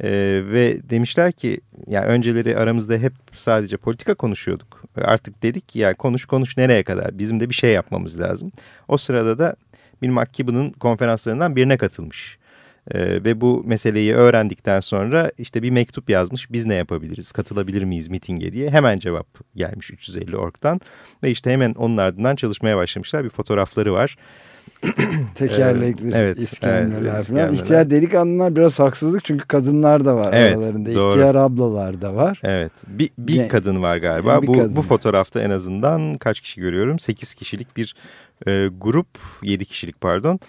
Ee, 0.00 0.42
ve 0.44 0.90
demişler 0.90 1.32
ki 1.32 1.60
yani 1.86 2.06
önceleri 2.06 2.56
aramızda 2.56 2.96
hep 2.96 3.12
sadece 3.32 3.76
politika 3.76 4.14
konuşuyorduk. 4.14 4.82
Artık 4.96 5.42
dedik 5.42 5.68
ki 5.68 5.78
ya 5.78 5.94
konuş 5.94 6.24
konuş 6.24 6.56
nereye 6.56 6.82
kadar 6.82 7.18
bizim 7.18 7.40
de 7.40 7.48
bir 7.48 7.54
şey 7.54 7.72
yapmamız 7.72 8.20
lazım. 8.20 8.52
O 8.88 8.96
sırada 8.96 9.38
da 9.38 9.56
Bill 10.02 10.08
McKibben'ın 10.08 10.70
konferanslarından 10.70 11.56
birine 11.56 11.76
katılmış. 11.76 12.38
Ee, 12.90 13.24
ve 13.24 13.40
bu 13.40 13.62
meseleyi 13.66 14.14
öğrendikten 14.14 14.80
sonra 14.80 15.32
işte 15.38 15.62
bir 15.62 15.70
mektup 15.70 16.10
yazmış. 16.10 16.52
Biz 16.52 16.66
ne 16.66 16.74
yapabiliriz? 16.74 17.32
Katılabilir 17.32 17.82
miyiz 17.84 18.08
mitinge 18.08 18.52
diye. 18.52 18.70
Hemen 18.70 18.98
cevap 18.98 19.26
gelmiş 19.56 19.90
350 19.90 20.36
orktan. 20.36 20.80
Ve 21.22 21.30
işte 21.30 21.50
hemen 21.50 21.74
onun 21.74 21.96
ardından 21.96 22.36
çalışmaya 22.36 22.76
başlamışlar. 22.76 23.24
Bir 23.24 23.30
fotoğrafları 23.30 23.92
var. 23.92 24.16
Tekerlekli 25.34 26.08
ee, 26.14 26.18
evet, 26.18 26.36
iskemleler 26.36 27.12
evet, 27.12 27.28
falan. 27.28 27.54
İhtiyar 27.54 27.90
delikanlılar 27.90 28.56
biraz 28.56 28.78
haksızlık 28.78 29.24
çünkü 29.24 29.46
kadınlar 29.46 30.04
da 30.04 30.16
var 30.16 30.32
evet, 30.32 30.56
aralarında. 30.56 30.94
Doğru. 30.94 31.10
İhtiyar 31.10 31.34
ablalar 31.34 32.00
da 32.00 32.14
var. 32.14 32.40
Evet. 32.44 32.72
Bir, 32.86 33.10
bir 33.18 33.34
yani, 33.34 33.48
kadın 33.48 33.82
var 33.82 33.96
galiba. 33.96 34.42
Bu, 34.42 34.52
kadın. 34.52 34.76
bu 34.76 34.82
fotoğrafta 34.82 35.40
en 35.40 35.50
azından 35.50 36.14
kaç 36.14 36.40
kişi 36.40 36.60
görüyorum? 36.60 36.98
8 36.98 37.34
kişilik 37.34 37.76
bir 37.76 37.94
e, 38.46 38.68
grup. 38.80 39.08
7 39.42 39.64
kişilik 39.64 40.00
pardon. 40.00 40.40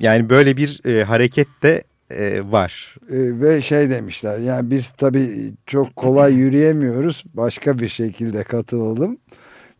Yani 0.00 0.30
böyle 0.30 0.56
bir 0.56 0.80
e, 0.84 1.04
hareket 1.04 1.48
de 1.62 1.84
e, 2.10 2.42
var. 2.52 2.96
E, 3.10 3.40
ve 3.40 3.60
şey 3.60 3.90
demişler 3.90 4.38
yani 4.38 4.70
biz 4.70 4.90
tabii 4.90 5.52
çok 5.66 5.96
kolay 5.96 6.34
yürüyemiyoruz 6.34 7.24
başka 7.34 7.78
bir 7.78 7.88
şekilde 7.88 8.44
katılalım. 8.44 9.18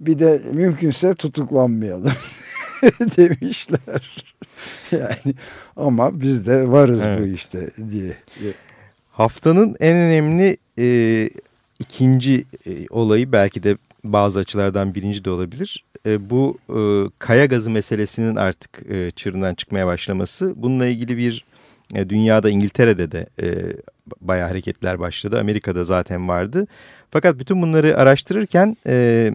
Bir 0.01 0.19
de 0.19 0.43
mümkünse 0.53 1.15
tutuklanmayalım 1.15 2.13
demişler. 3.17 4.25
Yani 4.93 5.35
ama 5.77 6.21
biz 6.21 6.47
de 6.47 6.69
varız 6.69 7.01
evet. 7.03 7.21
bu 7.21 7.27
işte 7.27 7.71
diye. 7.91 8.15
Haftanın 9.11 9.77
en 9.81 9.97
önemli 9.97 10.57
e, 10.79 11.31
ikinci 11.79 12.45
e, 12.67 12.87
olayı 12.91 13.33
belki 13.33 13.63
de 13.63 13.77
bazı 14.05 14.39
açılardan 14.39 14.95
birinci 14.95 15.25
de 15.25 15.31
olabilir 15.31 15.85
e, 16.07 16.31
bu 16.31 16.59
e, 16.69 16.79
kaya 17.19 17.47
gazı 17.47 17.71
meselesinin 17.71 18.37
artık 18.37 18.91
e, 18.91 19.11
çığırından 19.11 19.55
çıkmaya 19.55 19.87
başlaması. 19.87 20.53
Bununla 20.57 20.87
ilgili 20.87 21.17
bir 21.17 21.45
e, 21.95 22.09
dünyada 22.09 22.51
İngiltere'de 22.51 23.13
de 23.13 23.27
e, 23.43 23.77
bayağı 24.21 24.49
hareketler 24.49 25.01
başladı. 25.01 25.41
Amerika'da 25.41 25.85
zaten 25.85 26.29
vardı. 26.29 26.67
Fakat 27.11 27.39
bütün 27.39 27.63
bunları 27.63 27.97
araştırırken 27.97 28.77
e, 28.87 29.33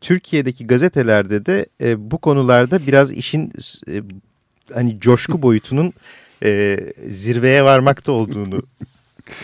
Türkiye'deki 0.00 0.66
gazetelerde 0.66 1.46
de 1.46 1.66
e, 1.80 2.10
bu 2.10 2.18
konularda 2.18 2.86
biraz 2.86 3.12
işin 3.12 3.52
e, 3.88 4.02
hani 4.74 5.00
coşku 5.00 5.42
boyutunun 5.42 5.92
e, 6.42 6.78
zirveye 7.06 7.64
varmakta 7.64 8.12
olduğunu 8.12 8.62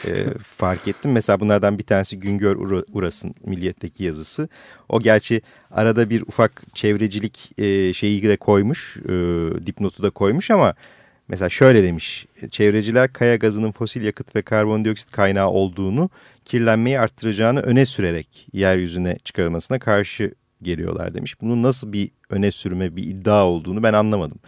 e, 0.07 0.25
fark 0.45 0.89
ettim. 0.89 1.13
Mesela 1.13 1.41
bunlardan 1.41 1.79
bir 1.79 1.83
tanesi 1.83 2.21
Güngör 2.21 2.57
Uras'ın 2.93 3.35
Milliyet'teki 3.45 4.05
yazısı. 4.05 4.49
O 4.89 5.01
gerçi 5.01 5.43
arada 5.71 6.11
bir 6.11 6.23
ufak 6.23 6.63
çevrecilik 6.75 7.53
e, 7.59 7.93
şeyi 7.93 8.23
de 8.23 8.37
koymuş, 8.37 8.97
e, 8.97 9.11
dipnotu 9.67 10.03
da 10.03 10.11
koymuş 10.11 10.51
ama 10.51 10.75
mesela 11.29 11.49
şöyle 11.49 11.83
demiş. 11.83 12.27
Çevreciler 12.51 13.13
kaya 13.13 13.37
gazının 13.37 13.73
fosil 13.73 14.03
yakıt 14.03 14.37
ve 14.37 14.43
karbondioksit 14.43 15.11
kaynağı 15.11 15.49
olduğunu, 15.49 16.11
kirlenmeyi 16.45 17.01
arttıracağını 17.01 17.61
öne 17.61 17.87
sürerek 17.87 18.49
yeryüzüne 18.53 19.19
çıkarılmasına 19.25 19.79
karşı 19.79 20.35
geliyorlar 20.63 21.15
demiş. 21.15 21.41
Bunun 21.41 21.63
nasıl 21.63 21.93
bir 21.93 22.11
öne 22.31 22.51
sürme, 22.51 22.97
bir 22.97 23.03
iddia 23.03 23.47
olduğunu 23.47 23.83
ben 23.83 23.93
anlamadım. 23.93 24.39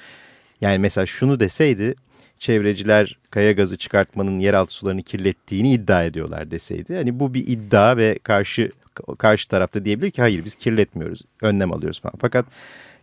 Yani 0.60 0.78
mesela 0.78 1.06
şunu 1.06 1.40
deseydi 1.40 1.94
çevreciler 2.42 3.18
kaya 3.30 3.52
gazı 3.52 3.76
çıkartmanın 3.76 4.38
yeraltı 4.38 4.74
sularını 4.74 5.02
kirlettiğini 5.02 5.72
iddia 5.72 6.04
ediyorlar 6.04 6.50
deseydi. 6.50 6.96
Hani 6.96 7.20
bu 7.20 7.34
bir 7.34 7.46
iddia 7.46 7.96
ve 7.96 8.18
karşı 8.22 8.72
karşı 9.18 9.48
tarafta 9.48 9.84
diyebilir 9.84 10.10
ki 10.10 10.22
hayır 10.22 10.44
biz 10.44 10.54
kirletmiyoruz, 10.54 11.22
önlem 11.42 11.72
alıyoruz 11.72 12.00
falan. 12.00 12.14
Fakat 12.20 12.46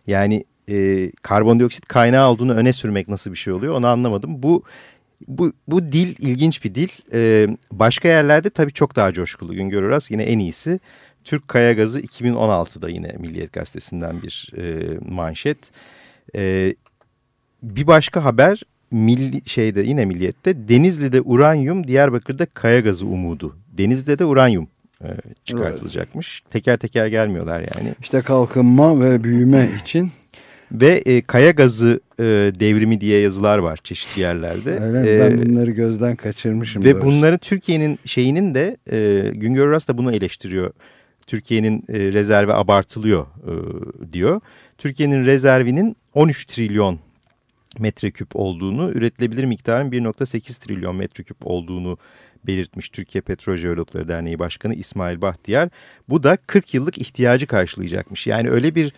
yani 0.06 0.44
e, 0.70 1.10
karbondioksit 1.22 1.86
kaynağı 1.86 2.30
olduğunu 2.30 2.54
öne 2.54 2.72
sürmek 2.72 3.08
nasıl 3.08 3.30
bir 3.32 3.36
şey 3.36 3.52
oluyor 3.52 3.74
onu 3.74 3.86
anlamadım. 3.86 4.42
Bu 4.42 4.62
bu, 5.28 5.52
bu 5.68 5.92
dil 5.92 6.16
ilginç 6.18 6.64
bir 6.64 6.74
dil. 6.74 6.88
Ee, 7.12 7.48
başka 7.72 8.08
yerlerde 8.08 8.50
tabii 8.50 8.72
çok 8.72 8.96
daha 8.96 9.12
coşkulu. 9.12 9.54
Güngör 9.54 9.82
Uras 9.82 10.10
yine 10.10 10.22
en 10.22 10.38
iyisi. 10.38 10.80
Türk 11.24 11.48
Kaya 11.48 11.72
Gazı 11.72 12.00
2016'da 12.00 12.88
yine 12.88 13.16
Milliyet 13.18 13.52
Gazetesi'nden 13.52 14.22
bir 14.22 14.52
e, 14.56 14.98
manşet. 15.08 15.58
E, 16.34 16.74
bir 17.62 17.86
başka 17.86 18.24
haber 18.24 18.62
milli 18.90 19.42
şeyde 19.48 19.80
yine 19.80 20.04
milliyette 20.04 20.68
Denizli'de 20.68 21.20
uranyum, 21.20 21.86
Diyarbakır'da 21.86 22.46
kaya 22.46 22.80
gazı 22.80 23.06
umudu. 23.06 23.56
Denizli'de 23.78 24.18
de 24.18 24.24
uranyum 24.24 24.68
e, 25.04 25.08
çıkartılacakmış. 25.44 26.40
Evet. 26.42 26.52
Teker 26.52 26.76
teker 26.76 27.06
gelmiyorlar 27.06 27.60
yani. 27.60 27.94
İşte 28.00 28.22
kalkınma 28.22 29.00
ve 29.00 29.24
büyüme 29.24 29.70
için. 29.82 30.10
Ve 30.72 31.02
e, 31.06 31.20
kaya 31.20 31.50
gazı 31.50 32.00
e, 32.18 32.24
devrimi 32.60 33.00
diye 33.00 33.20
yazılar 33.20 33.58
var 33.58 33.78
çeşitli 33.84 34.20
yerlerde. 34.20 34.80
Öyle 34.80 35.16
ee, 35.16 35.20
ben 35.20 35.42
bunları 35.42 35.70
gözden 35.70 36.16
kaçırmışım. 36.16 36.84
Ve 36.84 37.02
bunları 37.02 37.38
Türkiye'nin 37.38 37.98
şeyinin 38.04 38.54
de 38.54 38.76
e, 38.92 39.30
Güngör 39.34 39.66
Uras 39.68 39.88
da 39.88 39.98
bunu 39.98 40.12
eleştiriyor. 40.12 40.72
Türkiye'nin 41.26 41.84
e, 41.88 41.98
rezervi 41.98 42.52
abartılıyor 42.52 43.22
e, 43.22 43.52
diyor. 44.12 44.40
Türkiye'nin 44.78 45.24
rezervinin 45.24 45.96
13 46.14 46.44
trilyon 46.44 46.98
metreküp 47.78 48.36
olduğunu, 48.36 48.90
üretilebilir 48.90 49.44
miktarın 49.44 49.90
1.8 49.90 50.60
trilyon 50.60 50.96
metreküp 50.96 51.36
olduğunu 51.44 51.98
belirtmiş 52.46 52.88
Türkiye 52.88 53.22
Petrol 53.22 53.56
Jeologları 53.56 54.08
Derneği 54.08 54.38
Başkanı 54.38 54.74
İsmail 54.74 55.20
Bahtiyar. 55.20 55.68
Bu 56.08 56.22
da 56.22 56.36
40 56.46 56.74
yıllık 56.74 56.98
ihtiyacı 56.98 57.46
karşılayacakmış. 57.46 58.26
Yani 58.26 58.50
öyle 58.50 58.74
bir 58.74 58.92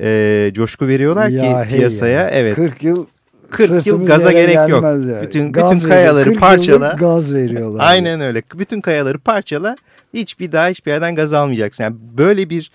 e, 0.00 0.50
coşku 0.54 0.88
veriyorlar 0.88 1.28
ya 1.28 1.64
ki 1.64 1.70
piyasaya. 1.70 2.20
Ya. 2.20 2.30
Evet. 2.30 2.56
40 2.56 2.82
yıl 2.82 3.06
40 3.50 3.86
yıl 3.86 4.06
gaza 4.06 4.32
gerek 4.32 4.68
yok. 4.68 4.84
Ya. 4.84 5.22
Bütün 5.22 5.52
gaz 5.52 5.76
bütün 5.76 5.88
kayaları 5.88 6.34
parçala. 6.34 6.96
gaz 6.98 7.34
veriyorlar. 7.34 7.84
Aynen 7.88 8.20
öyle. 8.20 8.42
Bütün 8.54 8.80
kayaları 8.80 9.18
parçala. 9.18 9.76
Hiçbir 10.14 10.52
daha 10.52 10.68
hiçbir 10.68 10.90
yerden 10.90 11.14
gaz 11.14 11.32
almayacaksın. 11.32 11.84
Yani 11.84 11.96
böyle 12.18 12.50
bir 12.50 12.70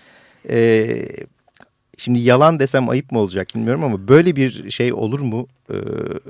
e, 0.48 0.86
şimdi 1.98 2.20
yalan 2.20 2.58
desem 2.58 2.88
ayıp 2.88 3.12
mı 3.12 3.18
olacak 3.18 3.48
bilmiyorum 3.54 3.84
ama 3.84 4.08
böyle 4.08 4.36
bir 4.36 4.70
şey 4.70 4.92
olur 4.92 5.20
mu? 5.20 5.48
E, 5.70 5.76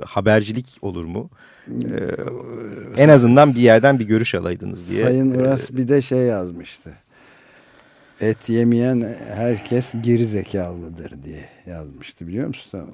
habercilik 0.05 0.77
olur 0.81 1.05
mu? 1.05 1.29
E, 1.67 3.01
en 3.01 3.09
azından 3.09 3.55
bir 3.55 3.59
yerden 3.59 3.99
bir 3.99 4.05
görüş 4.05 4.35
alaydınız 4.35 4.89
diye. 4.89 5.03
Sayın 5.03 5.31
Uras 5.31 5.69
bir 5.69 5.87
de 5.87 6.01
şey 6.01 6.19
yazmıştı. 6.19 6.91
Et 8.21 8.49
yemeyen 8.49 9.17
herkes 9.35 9.85
geri 10.01 10.25
zekalıdır 10.25 11.23
diye 11.23 11.45
yazmıştı 11.65 12.27
biliyor 12.27 12.47
musun? 12.47 12.89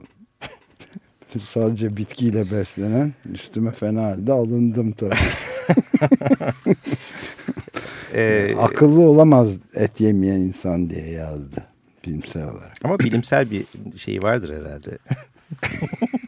Sadece 1.45 1.97
bitkiyle 1.97 2.51
beslenen 2.51 3.13
üstüme 3.33 3.71
fena 3.71 4.03
halde 4.03 4.33
alındım 4.33 4.91
tabii. 4.91 5.15
ee, 8.13 8.55
Akıllı 8.57 9.01
olamaz 9.01 9.49
et 9.73 10.01
yemeyen 10.01 10.41
insan 10.41 10.89
diye 10.89 11.09
yazdı 11.09 11.68
bilimsel 12.09 12.43
olarak. 12.43 12.73
Ama 12.83 12.99
bilimsel 12.99 13.51
bir 13.51 13.65
şey 13.97 14.23
vardır 14.23 14.65
herhalde. 14.65 14.97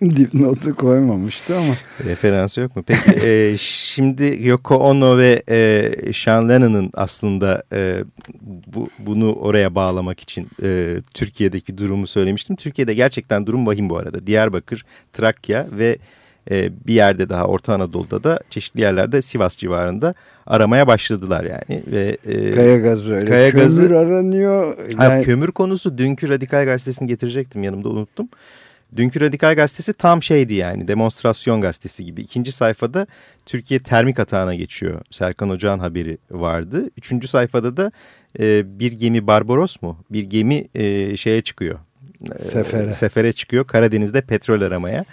Dipnotu 0.15 0.75
koymamıştı 0.75 1.57
ama. 1.57 1.73
Referansı 2.05 2.61
yok 2.61 2.75
mu? 2.75 2.83
Peki 2.87 3.27
e, 3.27 3.57
şimdi 3.57 4.37
Yoko 4.41 4.75
Ono 4.75 5.17
ve 5.17 5.43
e, 5.49 6.13
Sean 6.13 6.49
Lennon'ın 6.49 6.91
aslında 6.93 7.63
e, 7.73 8.03
bu, 8.41 8.89
bunu 8.99 9.33
oraya 9.33 9.75
bağlamak 9.75 10.19
için 10.19 10.47
e, 10.63 10.97
Türkiye'deki 11.13 11.77
durumu 11.77 12.07
söylemiştim. 12.07 12.55
Türkiye'de 12.55 12.93
gerçekten 12.93 13.45
durum 13.45 13.67
vahim 13.67 13.89
bu 13.89 13.97
arada. 13.97 14.27
Diyarbakır, 14.27 14.85
Trakya 15.13 15.67
ve 15.71 15.97
e, 16.51 16.71
bir 16.87 16.93
yerde 16.93 17.29
daha 17.29 17.45
Orta 17.45 17.73
Anadolu'da 17.73 18.23
da 18.23 18.39
çeşitli 18.49 18.81
yerlerde 18.81 19.21
Sivas 19.21 19.57
civarında 19.57 20.13
aramaya 20.51 20.87
başladılar 20.87 21.43
yani. 21.43 21.83
Ve, 21.91 22.17
e, 22.25 22.51
kaya 22.51 22.77
gazı 22.77 23.13
öyle. 23.13 23.25
Kaya 23.25 23.51
kömür 23.51 23.63
gazı, 23.63 23.97
aranıyor. 23.99 24.77
Yani... 24.89 24.95
Ha, 24.97 25.21
kömür 25.21 25.51
konusu 25.51 25.97
dünkü 25.97 26.29
Radikal 26.29 26.65
Gazetesi'ni 26.65 27.07
getirecektim 27.07 27.63
yanımda 27.63 27.89
unuttum. 27.89 28.29
Dünkü 28.95 29.21
Radikal 29.21 29.55
Gazetesi 29.55 29.93
tam 29.93 30.23
şeydi 30.23 30.53
yani 30.53 30.87
demonstrasyon 30.87 31.61
gazetesi 31.61 32.05
gibi. 32.05 32.21
İkinci 32.21 32.51
sayfada 32.51 33.07
Türkiye 33.45 33.79
termik 33.79 34.19
atağına 34.19 34.55
geçiyor. 34.55 35.01
Serkan 35.11 35.49
Ocağan 35.49 35.79
haberi 35.79 36.17
vardı. 36.31 36.89
Üçüncü 36.97 37.27
sayfada 37.27 37.77
da 37.77 37.91
e, 38.39 38.79
bir 38.79 38.91
gemi 38.91 39.27
Barbaros 39.27 39.81
mu? 39.81 39.97
Bir 40.09 40.23
gemi 40.23 40.67
e, 40.75 41.17
şeye 41.17 41.41
çıkıyor. 41.41 41.79
E, 42.39 42.43
sefere. 42.43 42.93
Sefere 42.93 43.33
çıkıyor 43.33 43.67
Karadeniz'de 43.67 44.21
petrol 44.21 44.61
aramaya. 44.61 45.05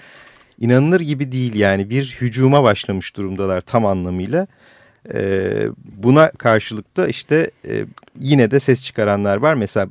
İnanılır 0.60 1.00
gibi 1.00 1.32
değil 1.32 1.54
yani 1.54 1.90
bir 1.90 2.16
hücuma 2.20 2.62
başlamış 2.62 3.16
durumdalar 3.16 3.60
tam 3.60 3.86
anlamıyla. 3.86 4.46
E, 5.14 5.68
buna 5.96 6.30
karşılık 6.30 6.96
da 6.96 7.08
işte 7.08 7.50
e, 7.68 7.84
yine 8.18 8.50
de 8.50 8.60
ses 8.60 8.82
çıkaranlar 8.82 9.36
var. 9.36 9.54
Mesela 9.54 9.88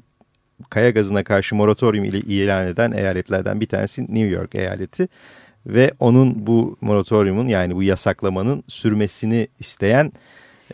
kaya 0.70 0.90
gazına 0.90 1.24
karşı 1.24 1.56
moratorium 1.56 2.06
ile 2.06 2.20
ilan 2.20 2.68
eden 2.68 2.92
eyaletlerden 2.92 3.62
bir 3.62 3.68
tanesi 3.68 4.02
New 4.02 4.28
York 4.28 4.56
eyaleti 4.56 5.08
ve 5.66 5.92
onun 6.00 6.48
bu 6.48 6.78
moratoriumun 6.82 7.48
yani 7.48 7.76
bu 7.76 7.84
yasaklamanın 7.84 8.64
sürmesini 8.68 9.48
isteyen 9.60 10.12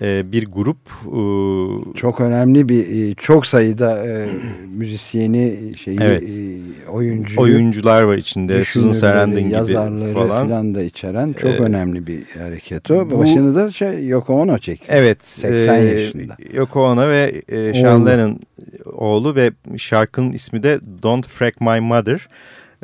bir 0.02 0.46
grup. 0.46 0.78
E, 1.06 1.98
çok 1.98 2.22
önemli 2.22 2.70
bir 2.70 3.10
e, 3.12 3.16
çok 3.16 3.46
sayıda 3.46 4.08
e, 4.08 4.28
müzisyeni 4.68 5.72
şeyi 5.78 6.00
evet. 6.02 6.24
e, 6.30 6.90
oyuncu 6.90 7.42
oyuncular 7.42 8.02
var 8.02 8.18
içinde 8.18 8.66
Susan 8.66 8.92
Sarandon 8.92 9.44
gibi 9.44 9.74
falan. 9.74 10.48
falan 10.48 10.76
da 10.76 10.84
içeren 10.84 11.34
çok 11.34 11.52
ee, 11.52 11.58
önemli 11.58 12.08
bir 12.08 12.26
hareket 12.26 12.92
o. 12.92 13.12
Bu, 13.12 13.20
Başını 13.20 13.56
da 13.56 13.72
şey 13.72 14.08
Yoko 14.08 14.42
Ono 14.42 14.58
çekiyor. 14.58 15.00
Evet. 15.00 15.28
80 15.28 15.76
e, 15.76 15.84
yaşında. 15.84 16.38
Yoko 16.54 16.86
Ono 16.86 17.08
ve 17.08 17.42
e, 17.48 17.74
Sean 17.74 18.06
Lennon 18.06 18.40
oğlu 18.86 19.36
ve 19.36 19.52
şarkının 19.78 20.34
ismi 20.34 20.64
de 20.64 20.80
Don't 21.04 21.28
Frack 21.28 21.62
My 21.62 21.80
Mother. 21.80 22.28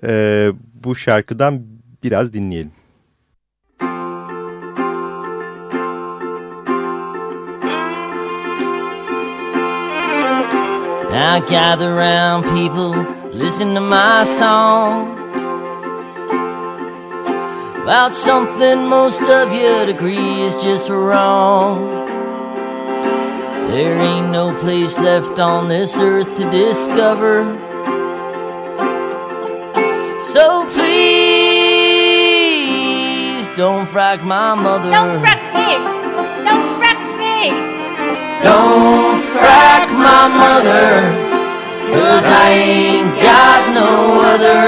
E, 0.04 0.52
bu 0.84 0.96
şarkıdan 0.96 1.62
biraz 2.04 2.34
dinleyelim. 2.34 2.72
Now 11.20 11.40
gather 11.42 11.94
round 11.96 12.46
people, 12.46 12.92
listen 13.34 13.74
to 13.74 13.82
my 13.82 14.24
song. 14.24 15.20
About 17.82 18.14
something 18.14 18.88
most 18.88 19.22
of 19.24 19.52
you'd 19.52 19.90
agree 19.90 20.44
is 20.44 20.56
just 20.56 20.88
wrong. 20.88 22.06
There 23.68 23.98
ain't 24.00 24.32
no 24.32 24.56
place 24.60 24.98
left 24.98 25.40
on 25.40 25.68
this 25.68 26.00
earth 26.00 26.38
to 26.38 26.50
discover. 26.50 27.44
So 30.32 30.66
please 30.68 30.88
don't 33.58 33.86
frack 33.88 34.24
my 34.24 34.56
mother 34.56 35.39
Don't 38.42 39.20
frack 39.34 39.88
my 39.92 40.28
mother, 40.44 40.88
cause 41.92 42.26
I 42.26 42.50
ain't 42.52 43.14
got 43.22 43.62
no 43.74 44.22
other. 44.32 44.64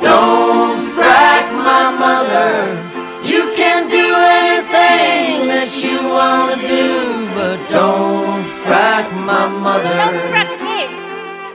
Don't 0.00 0.78
frack 0.94 1.46
my 1.70 1.90
mother. 2.04 2.50
You 3.26 3.52
can 3.56 3.88
do 3.88 4.06
anything 4.42 5.48
that 5.48 5.70
you 5.82 5.98
wanna 6.08 6.56
do, 6.56 7.26
but 7.34 7.58
don't 7.68 8.44
frack 8.62 9.06
my 9.30 9.48
mother. 9.48 9.96
Don't 10.02 10.20
frack 10.30 10.52
me. 10.68 10.80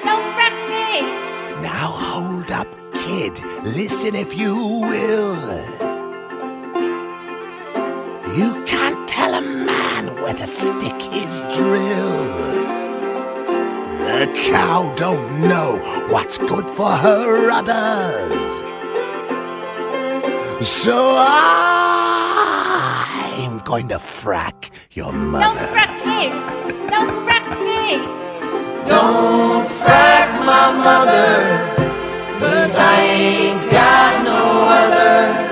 Don't 0.04 0.28
frack 0.36 0.56
me. 0.74 1.02
Now 1.62 1.88
hold 1.88 2.52
up, 2.52 2.68
kid. 2.94 3.34
Listen 3.64 4.14
if 4.14 4.38
you 4.38 4.56
will. 4.92 5.75
Cow 14.56 14.82
don't 14.96 15.42
know 15.42 15.70
what's 16.10 16.38
good 16.38 16.66
for 16.78 16.92
her 17.06 17.52
udders. 17.60 18.48
So 20.66 20.98
I'm 21.18 21.56
going 23.72 23.90
to 23.90 23.98
frack 23.98 24.70
your 24.92 25.12
mother. 25.12 25.60
Don't 25.60 25.74
frack 25.76 25.94
me! 26.10 26.20
Don't 26.94 27.14
frack 27.26 27.48
me! 27.68 27.82
Don't 28.88 29.66
frack 29.82 30.30
my 30.52 30.66
mother, 30.88 31.30
cause 32.40 32.76
I 32.78 32.96
ain't 33.02 33.64
got 33.72 34.12
no 34.24 34.40
other. 34.80 35.45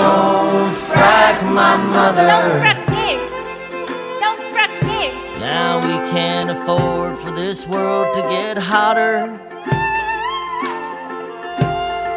Don't 0.00 0.74
frack 0.88 1.42
my 1.52 1.76
mother. 1.76 2.26
Don't 2.26 2.60
frack 2.62 2.82
me! 2.90 3.08
Don't 4.20 4.40
frack 4.52 4.74
me! 4.86 5.38
Now 5.40 5.76
we 5.76 5.94
can't 6.10 6.50
afford 6.50 7.18
for 7.18 7.30
this 7.30 7.66
world 7.66 8.12
to 8.14 8.20
get 8.22 8.58
hotter. 8.58 9.40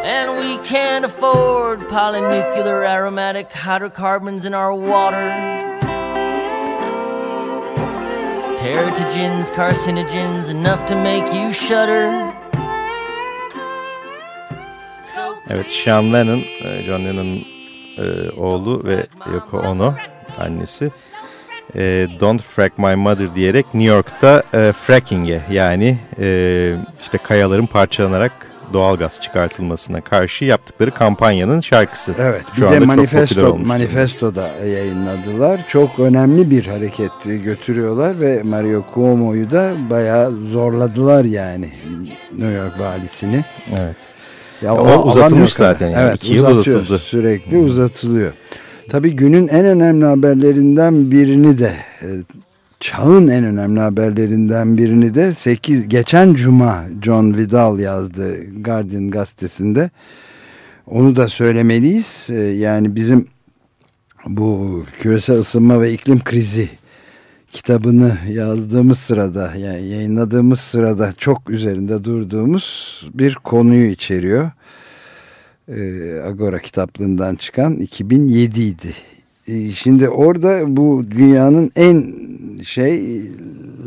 And 0.04 0.39
we 0.39 0.58
can't 0.65 1.06
afford 1.06 1.82
polynuclear 1.82 2.88
aromatic 2.88 3.52
hydrocarbons 3.52 4.46
in 4.46 4.54
our 4.54 4.74
water 4.74 5.58
teratogens, 8.60 9.50
carcinogens, 9.52 10.50
enough 10.50 10.86
to 10.86 10.96
make 10.96 11.34
you 11.34 11.54
shudder. 11.54 12.36
Evet, 15.50 15.70
Sean 15.70 16.12
Lennon, 16.12 16.39
e, 16.39 16.84
John 16.84 17.06
Lennon'ın 17.06 17.59
e, 18.00 18.30
oğlu 18.42 18.84
ve 18.84 19.06
Yoko 19.34 19.58
Ono, 19.58 19.94
annesi. 20.38 20.92
E, 21.76 22.08
Don't 22.20 22.42
Frack 22.42 22.78
My 22.78 22.96
Mother 22.96 23.36
diyerek 23.36 23.66
New 23.74 23.94
York'ta 23.94 24.44
e, 24.54 24.72
fracking'e 24.72 25.42
yani 25.52 25.98
e, 26.20 26.76
işte 27.02 27.18
kayaların 27.18 27.66
parçalanarak 27.66 28.32
doğalgaz 28.74 29.22
çıkartılmasına 29.22 30.02
karşı 30.02 30.46
yaptıkları 30.46 30.92
kampanyanın 30.92 31.60
şarkısı. 31.60 32.16
Evet 32.20 32.46
Şu 32.54 32.66
bir 32.66 32.72
de 32.72 32.80
manifesto, 32.80 33.58
manifestoda 33.58 34.48
yayınladılar. 34.48 35.62
Çok 35.68 36.00
önemli 36.00 36.52
bir 36.52 36.66
hareket 36.66 37.12
götürüyorlar 37.26 38.20
ve 38.20 38.44
Mario 38.44 38.84
Cuomo'yu 38.94 39.52
da 39.52 39.74
bayağı 39.90 40.32
zorladılar 40.52 41.26
yani 41.26 41.70
New 42.32 42.54
York 42.54 42.80
valisini. 42.80 43.46
Evet. 43.80 43.96
Ya 44.62 44.76
o, 44.76 44.88
o 44.88 45.04
uzatılmış 45.04 45.54
zaten 45.54 45.89
yani. 45.89 46.04
Evet, 46.04 46.15
İki 46.15 46.34
yıl 46.34 46.45
uzatıldı. 46.45 47.00
Sürekli 47.00 47.52
hmm. 47.52 47.65
uzatılıyor. 47.65 48.34
Tabii 48.89 49.15
günün 49.15 49.48
en 49.48 49.65
önemli 49.65 50.06
haberlerinden 50.06 51.12
birini 51.12 51.58
de 51.58 51.74
e, 52.02 52.08
çağın 52.80 53.28
en 53.28 53.43
önemli 53.43 53.80
haberlerinden 53.80 54.78
birini 54.78 55.15
de 55.15 55.34
8 55.34 55.88
geçen 55.88 56.34
cuma 56.34 56.84
John 57.02 57.38
Vidal 57.38 57.80
yazdı 57.80 58.38
Guardian 58.62 59.12
gazetesinde. 59.12 59.89
Onu 60.88 61.15
da 61.15 61.28
söylemeliyiz. 61.28 62.28
Ee, 62.30 62.36
yani 62.36 62.95
bizim 62.95 63.28
bu 64.26 64.84
küresel 65.00 65.39
ısınma 65.39 65.82
ve 65.82 65.93
iklim 65.93 66.24
krizi 66.24 66.69
kitabını 67.52 68.18
yazdığımız 68.30 69.00
sırada 69.00 69.54
yani 69.56 69.88
yayınladığımız 69.88 70.60
sırada 70.60 71.14
çok 71.18 71.50
üzerinde 71.50 72.04
durduğumuz 72.04 73.00
bir 73.14 73.36
konuyu 73.36 73.92
içeriyor. 73.92 74.52
Ee, 75.68 76.22
Agora 76.26 76.60
kitaplığından 76.60 77.36
çıkan 77.36 77.76
2007 77.76 78.62
idi. 78.62 78.94
Ee, 79.48 79.70
şimdi 79.70 80.10
orada 80.10 80.78
bu 80.78 81.06
dünyanın 81.12 81.72
en 81.76 82.16
şey 82.64 83.22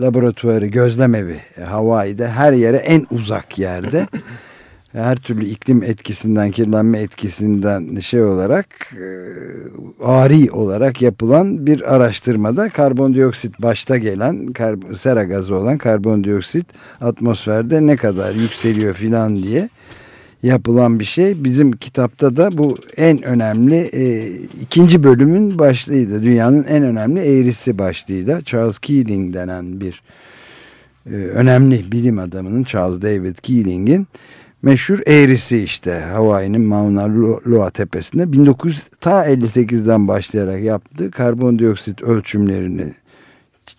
laboratuvarı, 0.01 0.67
gözlem 0.67 1.15
evi 1.15 1.41
Hawaii'de 1.67 2.29
her 2.29 2.53
yere 2.53 2.77
en 2.77 3.07
uzak 3.11 3.59
yerde 3.59 4.07
her 4.93 5.17
türlü 5.17 5.45
iklim 5.45 5.83
etkisinden, 5.83 6.51
kirlenme 6.51 6.99
etkisinden 6.99 8.01
şey 8.01 8.23
olarak 8.23 8.67
e, 8.93 9.07
ari 10.05 10.51
olarak 10.51 11.03
yapılan 11.03 11.67
bir 11.67 11.95
araştırmada 11.95 12.69
karbondioksit 12.69 13.63
başta 13.63 13.97
gelen 13.97 14.47
kar- 14.47 14.95
sera 15.01 15.25
gazı 15.25 15.55
olan 15.55 15.79
karbondioksit 15.79 16.67
atmosferde 17.01 17.87
ne 17.87 17.97
kadar 17.97 18.35
yükseliyor 18.35 18.95
filan 18.95 19.43
diye 19.43 19.69
yapılan 20.43 21.01
bir 21.01 21.05
şey. 21.05 21.45
Bizim 21.45 21.73
kitapta 21.73 22.37
da 22.37 22.59
bu 22.59 22.79
en 22.97 23.23
önemli 23.23 23.77
e, 23.77 24.33
ikinci 24.63 25.05
bölümün 25.05 25.59
başlığıydı. 25.59 26.23
Dünyanın 26.23 26.65
en 26.65 26.83
önemli 26.83 27.21
eğrisi 27.21 27.79
başlığıyla 27.79 28.43
Charles 28.43 28.79
Keeling 28.79 29.35
denen 29.35 29.81
bir 29.81 30.03
e, 31.07 31.15
önemli 31.15 31.93
bilim 31.93 32.19
adamının 32.19 32.65
Charles 32.65 33.03
David 33.03 33.37
Keeling'in 33.37 34.07
meşhur 34.63 34.99
eğrisi 35.07 35.59
işte 35.59 36.01
Hawaii'nin 36.13 36.61
Mauna 36.61 37.09
Loa 37.47 37.71
tepesinde. 37.71 38.33
1900 38.33 38.85
ta 39.01 39.27
58'den 39.27 40.09
başlayarak 40.09 40.63
yaptığı 40.63 41.11
karbondioksit 41.11 42.03
ölçümlerini 42.03 42.93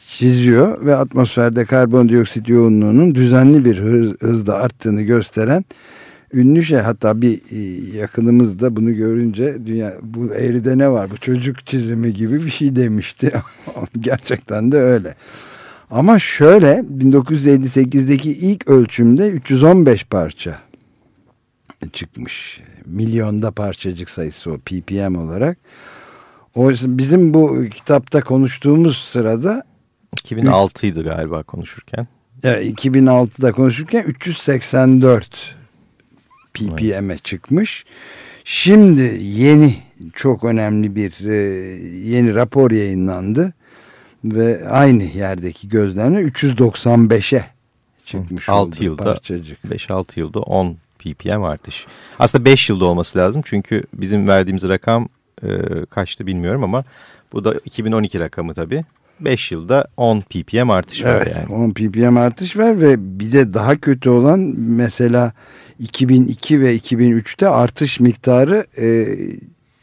çiziyor 0.08 0.86
ve 0.86 0.96
atmosferde 0.96 1.66
karbondioksit 1.66 2.50
yoğunluğunun 2.50 3.16
düzenli 3.16 3.66
bir 3.66 3.78
hız, 3.78 4.16
hızda 4.20 4.56
arttığını 4.56 5.02
gösteren 5.02 5.66
ünlü 6.34 6.64
şey. 6.64 6.78
Hatta 6.78 7.22
bir 7.22 7.42
e, 7.52 7.58
yakınımız 7.98 8.60
da 8.60 8.76
bunu 8.76 8.96
görünce 8.96 9.58
dünya 9.66 9.94
bu 10.02 10.34
eğride 10.34 10.78
ne 10.78 10.90
var? 10.90 11.10
Bu 11.12 11.18
çocuk 11.18 11.68
çizimi 11.68 12.14
gibi 12.14 12.46
bir 12.46 12.52
şey 12.52 12.76
demişti. 12.76 13.34
Gerçekten 14.00 14.72
de 14.72 14.78
öyle. 14.78 15.16
Ama 15.92 16.20
şöyle 16.20 16.84
1958'deki 17.00 18.32
ilk 18.32 18.68
ölçümde 18.68 19.30
315 19.30 20.06
parça 20.06 20.60
çıkmış 21.88 22.62
milyonda 22.86 23.52
parçacık 23.52 24.10
sayısı 24.10 24.52
o 24.52 24.58
ppm 24.58 25.16
olarak 25.16 25.58
Oysa 26.56 26.86
bizim 26.98 27.34
bu 27.34 27.66
kitapta 27.76 28.22
konuştuğumuz 28.24 28.98
sırada 28.98 29.64
2006'ydı 30.16 31.04
galiba 31.04 31.44
konuşurken. 31.44 32.08
yani 32.44 32.74
2006'da 32.74 33.52
konuşurken 33.52 34.04
384 34.04 35.56
ppm'e 36.54 37.18
çıkmış. 37.18 37.86
Şimdi 38.44 39.20
yeni 39.22 39.76
çok 40.14 40.44
önemli 40.44 40.96
bir 40.96 41.26
e, 41.30 41.36
yeni 42.10 42.36
rapor 42.36 42.72
yayınlandı 42.72 43.54
ve 44.24 44.70
aynı 44.70 45.04
yerdeki 45.04 45.70
gözlemle 45.70 46.20
395'e 46.22 47.46
çıkmış 48.06 48.48
Hı, 48.48 48.52
altı 48.52 48.78
oldu 48.80 48.86
yılda. 48.86 49.04
parçacık. 49.04 49.64
5-6 49.64 50.20
yılda 50.20 50.40
10 50.40 50.78
ppm 51.04 51.44
artış. 51.44 51.86
Aslında 52.20 52.46
5 52.46 52.70
yılda 52.70 52.86
olması 52.86 53.20
lazım 53.20 53.42
çünkü 53.46 53.84
bizim 53.94 54.28
verdiğimiz 54.28 54.70
rakam 54.70 55.10
e, 55.44 55.48
kaçtı 55.90 56.28
bilmiyorum 56.28 56.64
ama 56.64 56.84
bu 57.34 57.44
da 57.44 57.54
2012 57.66 58.20
rakamı 58.20 58.54
tabii. 58.54 58.86
5 59.20 59.52
yılda 59.52 59.88
10 59.98 60.22
ppm 60.22 60.70
artış 60.70 61.04
var 61.04 61.16
Evet, 61.16 61.36
yani. 61.38 61.54
10 61.54 61.72
ppm 61.72 62.18
artış 62.18 62.58
var 62.58 62.82
ve 62.82 63.20
bir 63.20 63.34
de 63.34 63.54
daha 63.54 63.76
kötü 63.76 64.10
olan 64.10 64.40
mesela 64.58 65.34
2002 65.80 66.62
ve 66.62 66.78
2003'te 66.78 67.48
artış 67.48 68.00
miktarı 68.00 68.66
e, 68.78 69.18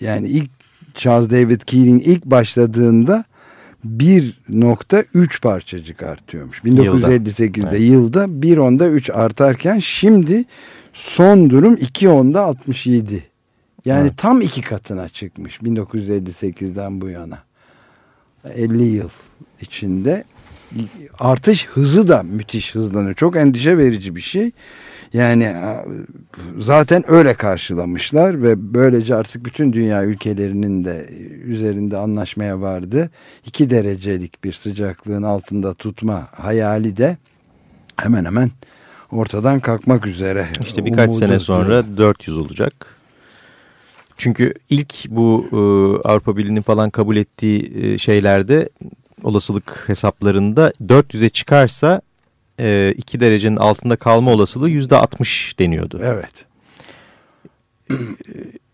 yani 0.01 0.29
ilk 0.29 0.51
Charles 0.95 1.31
David 1.31 1.61
Keeling 1.61 2.07
ilk 2.07 2.25
başladığında 2.25 3.25
1.3 3.87 5.41
parçacık 5.41 6.03
artıyormuş. 6.03 6.59
1958'de 6.59 7.69
Evet. 7.71 7.81
yılda 7.81 8.25
1.10'da 8.25 8.89
3 8.89 9.11
artarken 9.11 9.79
şimdi 9.79 10.45
son 10.92 11.50
durum 11.50 11.74
2.10'da 11.74 12.42
67. 12.42 13.24
Yani 13.85 14.00
Evet. 14.00 14.16
tam 14.16 14.40
iki 14.40 14.62
katına 14.62 15.09
çıkmış 15.09 15.57
1958'den 15.57 17.00
bu 17.00 17.09
yana. 17.09 17.38
50 18.44 18.85
yıl 18.85 19.11
içinde 19.61 20.24
artış 21.18 21.66
hızı 21.66 22.09
da 22.09 22.22
müthiş 22.22 22.74
hızlanıyor. 22.74 23.14
Çok 23.14 23.37
endişe 23.37 23.79
verici 23.79 24.16
bir 24.16 24.20
şey. 24.20 24.50
Yani 25.12 25.44
e, 25.44 25.85
zaten 26.59 27.11
öyle 27.11 27.35
karşılamışlar 27.35 28.42
ve 28.42 28.74
böylece 28.74 29.14
artık 29.14 29.44
bütün 29.44 29.72
dünya 29.72 30.05
ülkelerinin 30.05 30.85
de 30.85 31.09
üzerinde 31.44 31.96
anlaşmaya 31.96 32.61
vardı. 32.61 33.11
2 33.46 33.70
derecelik 33.70 34.44
bir 34.44 34.53
sıcaklığın 34.53 35.22
altında 35.22 35.74
tutma 35.74 36.29
hayali 36.33 36.96
de 36.96 37.16
hemen 37.96 38.24
hemen 38.24 38.50
ortadan 39.12 39.61
kalkmak 39.61 40.07
üzere. 40.07 40.49
İşte 40.62 40.85
birkaç 40.85 41.09
Umudu 41.09 41.18
sene 41.18 41.38
sonra 41.38 41.96
400 41.96 42.37
olacak. 42.37 42.96
Çünkü 44.16 44.55
ilk 44.70 45.09
bu 45.09 45.46
e, 45.53 45.57
Avrupa 46.09 46.37
Birliği'nin 46.37 46.62
falan 46.62 46.90
kabul 46.90 47.16
ettiği 47.16 47.73
e, 47.83 47.99
şeylerde 47.99 48.68
olasılık 49.23 49.85
hesaplarında 49.87 50.73
400'e 50.87 51.29
çıkarsa 51.29 52.01
2 52.96 53.20
derecenin 53.20 53.57
altında 53.57 53.96
kalma 53.96 54.31
olasılığı 54.31 54.70
%60 54.70 55.59
deniyordu. 55.59 56.01
Evet. 56.03 56.46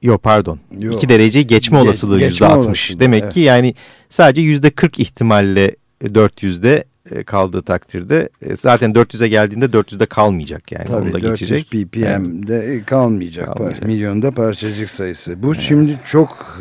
Yok 0.03 0.23
pardon. 0.23 0.59
Yok. 0.79 0.95
2 0.95 1.09
dereceyi 1.09 1.47
geçme 1.47 1.79
Ge- 1.79 1.83
olasılığı 1.83 2.19
geçme 2.19 2.47
%60. 2.47 2.67
olasılığı, 2.67 3.01
Demek 3.01 3.23
evet. 3.23 3.35
ki 3.35 3.41
yani 3.41 3.75
sadece 4.09 4.43
%40 4.43 5.03
ihtimalle 5.03 5.77
400'de 6.03 6.77
e, 6.77 6.85
kaldığı 7.27 7.63
takdirde 7.63 8.29
e, 8.43 8.57
zaten 8.57 8.91
400'e 8.91 9.29
geldiğinde 9.29 9.65
400'de 9.65 10.07
kalmayacak 10.07 10.73
yani. 10.73 10.85
Tabii 10.85 10.97
Onu 10.97 11.13
da 11.13 11.23
400 11.23 11.51
geçecek. 11.51 11.67
ppm'de 11.67 12.83
kalmayacak. 12.87 13.47
Kalmayacak. 13.47 13.87
Milyonda 13.87 14.31
parçacık 14.31 14.91
sayısı. 14.91 15.43
Bu 15.43 15.55
şimdi 15.55 16.01
çok 16.05 16.59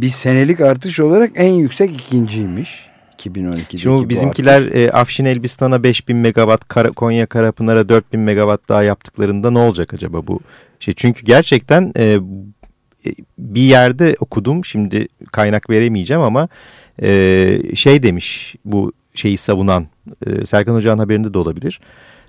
bir 0.00 0.08
senelik 0.08 0.60
artış 0.60 1.00
olarak 1.00 1.30
en 1.34 1.52
yüksek 1.52 2.00
ikinciymiş. 2.00 2.86
2012'deki 3.18 3.78
Şimdi 3.78 4.08
bizimkiler 4.08 4.74
e, 4.74 4.90
Afşin 4.90 5.24
Elbistan'a 5.24 5.82
5000 5.82 6.16
megawatt, 6.16 6.68
Kara, 6.68 6.92
Konya 6.92 7.26
Karapınar'a 7.26 7.88
4000 7.88 8.20
megawatt 8.20 8.68
daha 8.68 8.82
yaptıklarında 8.82 9.50
ne 9.50 9.58
olacak 9.58 9.94
acaba 9.94 10.26
bu 10.26 10.40
şey? 10.80 10.94
Çünkü 10.94 11.26
gerçekten 11.26 11.92
e, 11.96 12.04
e, 12.04 12.18
bir 13.38 13.62
yerde 13.62 14.16
okudum 14.20 14.64
şimdi 14.64 15.08
kaynak 15.32 15.70
veremeyeceğim 15.70 16.22
ama 16.22 16.48
e, 17.02 17.58
şey 17.74 18.02
demiş 18.02 18.56
bu 18.64 18.92
şeyi 19.18 19.36
savunan 19.36 19.86
e, 20.26 20.46
Serkan 20.46 20.74
Hoca'nın 20.74 20.98
haberinde 20.98 21.34
de 21.34 21.38
olabilir. 21.38 21.80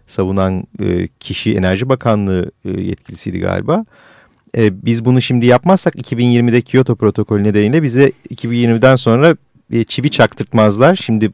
Savunan 0.07 0.63
e, 0.79 1.07
kişi 1.07 1.55
Enerji 1.55 1.89
Bakanlığı 1.89 2.51
e, 2.65 2.69
yetkilisiydi 2.81 3.39
galiba. 3.39 3.85
E, 4.57 4.85
biz 4.85 5.05
bunu 5.05 5.21
şimdi 5.21 5.45
yapmazsak 5.45 5.95
2020'de 5.95 6.61
Kyoto 6.61 6.95
protokolü 6.95 7.43
nedeniyle 7.43 7.83
bize 7.83 8.11
2020'den 8.33 8.95
sonra 8.95 9.35
e, 9.71 9.83
çivi 9.83 10.09
çaktırtmazlar. 10.11 10.95
Şimdi 10.95 11.31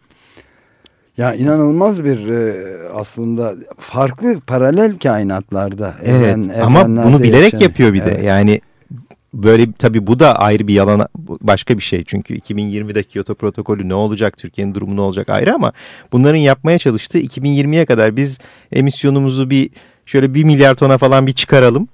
Ya 1.17 1.33
inanılmaz 1.33 2.03
bir 2.03 2.19
aslında 2.93 3.55
farklı 3.79 4.39
paralel 4.39 4.95
kainatlarda. 4.97 5.95
evet 6.03 6.37
evren- 6.37 6.61
ama 6.61 6.87
bunu 6.87 7.23
bilerek 7.23 7.53
yaşayan- 7.53 7.59
yapıyor 7.67 7.93
bir 7.93 8.05
de. 8.05 8.11
Evet. 8.11 8.23
Yani 8.23 8.61
böyle 9.33 9.71
tabii 9.71 10.07
bu 10.07 10.19
da 10.19 10.35
ayrı 10.39 10.67
bir 10.67 10.73
yalan 10.73 11.07
başka 11.41 11.77
bir 11.77 11.83
şey. 11.83 12.03
Çünkü 12.03 12.37
2020'de 12.37 13.03
Kyoto 13.03 13.35
protokolü 13.35 13.89
ne 13.89 13.93
olacak, 13.93 14.37
Türkiye'nin 14.37 14.75
durumu 14.75 14.95
ne 14.95 15.01
olacak 15.01 15.29
ayrı 15.29 15.53
ama 15.53 15.71
bunların 16.11 16.37
yapmaya 16.37 16.77
çalıştığı 16.79 17.19
2020'ye 17.19 17.85
kadar 17.85 18.17
biz 18.17 18.39
emisyonumuzu 18.71 19.49
bir 19.49 19.69
şöyle 20.05 20.33
bir 20.33 20.43
milyar 20.43 20.73
tona 20.73 20.97
falan 20.97 21.27
bir 21.27 21.33
çıkaralım 21.33 21.87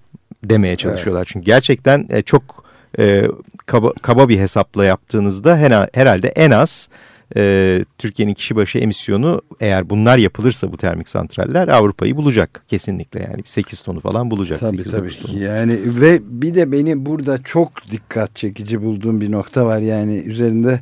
demeye 0.43 0.75
çalışıyorlar. 0.75 1.25
Çünkü 1.25 1.45
gerçekten 1.45 2.07
e, 2.09 2.21
çok 2.21 2.63
e, 2.99 3.23
kaba, 3.65 3.93
kaba 3.93 4.29
bir 4.29 4.39
hesapla 4.39 4.85
yaptığınızda 4.85 5.57
hena- 5.57 5.89
herhalde 5.93 6.27
en 6.27 6.51
az 6.51 6.89
e, 7.37 7.85
Türkiye'nin 7.97 8.33
kişi 8.33 8.55
başı 8.55 8.79
emisyonu 8.79 9.41
eğer 9.59 9.89
bunlar 9.89 10.17
yapılırsa 10.17 10.71
bu 10.71 10.77
termik 10.77 11.09
santraller 11.09 11.67
Avrupa'yı 11.67 12.17
bulacak 12.17 12.63
kesinlikle 12.67 13.19
yani 13.19 13.41
8 13.45 13.81
tonu 13.81 13.99
falan 13.99 14.31
bulacak. 14.31 14.59
Tabii 14.59 14.77
8-9 14.77 14.91
tabii. 14.91 15.09
tonu. 15.09 15.39
Yani 15.39 15.79
ve 15.85 16.19
bir 16.23 16.55
de 16.55 16.71
beni 16.71 17.05
burada 17.05 17.37
çok 17.43 17.71
dikkat 17.91 18.35
çekici 18.35 18.81
bulduğum 18.81 19.21
bir 19.21 19.31
nokta 19.31 19.65
var. 19.65 19.79
Yani 19.79 20.17
üzerinde 20.17 20.79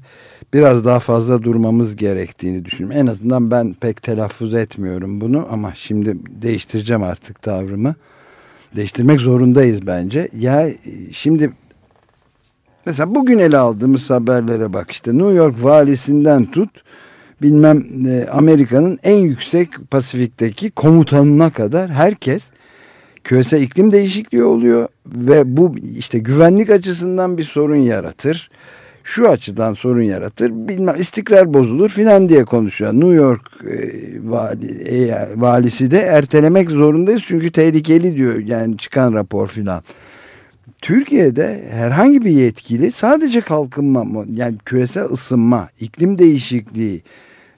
biraz 0.54 0.86
daha 0.86 1.00
fazla 1.00 1.44
durmamız 1.44 1.96
gerektiğini 1.96 2.66
düşünüyorum. 2.66 3.00
En 3.02 3.08
azından 3.08 3.52
ben 3.52 3.74
pek 3.74 4.04
telaffuz 4.04 4.54
etmiyorum 4.54 5.22
bunu 5.22 5.48
ama 5.52 5.74
şimdi 5.76 6.18
değiştireceğim 6.42 7.04
artık 7.04 7.42
tavrımı. 7.42 7.96
Değiştirmek 8.76 9.20
zorundayız 9.20 9.88
bence. 9.88 10.30
Ya 10.40 10.70
şimdi 11.12 11.52
Mesela 12.88 13.16
bugün 13.16 13.40
ele 13.40 13.58
aldığımız 13.58 14.10
haberlere 14.10 14.74
bak 14.74 14.92
işte 14.92 15.18
New 15.18 15.34
York 15.34 15.64
valisinden 15.64 16.46
tut 16.46 16.70
bilmem 17.42 17.86
e, 18.08 18.28
Amerika'nın 18.32 19.00
en 19.04 19.16
yüksek 19.16 19.70
Pasifik'teki 19.92 20.72
komutanına 20.72 21.50
kadar 21.50 21.90
herkes 21.90 22.44
küresel 23.24 23.62
iklim 23.62 23.92
değişikliği 23.92 24.44
oluyor 24.44 24.88
ve 25.06 25.58
bu 25.58 25.76
işte 25.98 26.20
güvenlik 26.20 26.70
açısından 26.70 27.38
bir 27.38 27.44
sorun 27.44 27.76
yaratır. 27.76 28.50
Şu 29.04 29.30
açıdan 29.30 29.74
sorun 29.74 30.02
yaratır. 30.02 30.52
Bilmem 30.52 30.96
istikrar 31.00 31.54
bozulur 31.54 31.90
filan 31.90 32.30
diye 32.30 32.46
konuşuyor. 32.46 32.94
New 32.94 33.14
York 33.14 33.42
e, 33.64 33.76
vali, 34.24 34.72
e, 34.72 35.28
valisi 35.36 35.92
de 35.92 36.00
ertelemek 36.00 36.70
zorundayız 36.70 37.22
çünkü 37.26 37.52
tehlikeli 37.52 38.16
diyor. 38.16 38.36
Yani 38.36 38.78
çıkan 38.78 39.14
rapor 39.14 39.48
filan. 39.48 39.84
Türkiye'de 40.82 41.68
herhangi 41.72 42.22
bir 42.22 42.32
yetkili 42.32 42.92
sadece 42.92 43.42
kalkınma 43.42 44.26
yani 44.34 44.58
küresel 44.66 45.04
ısınma, 45.04 45.70
iklim 45.80 46.20
değişikliği, 46.20 47.02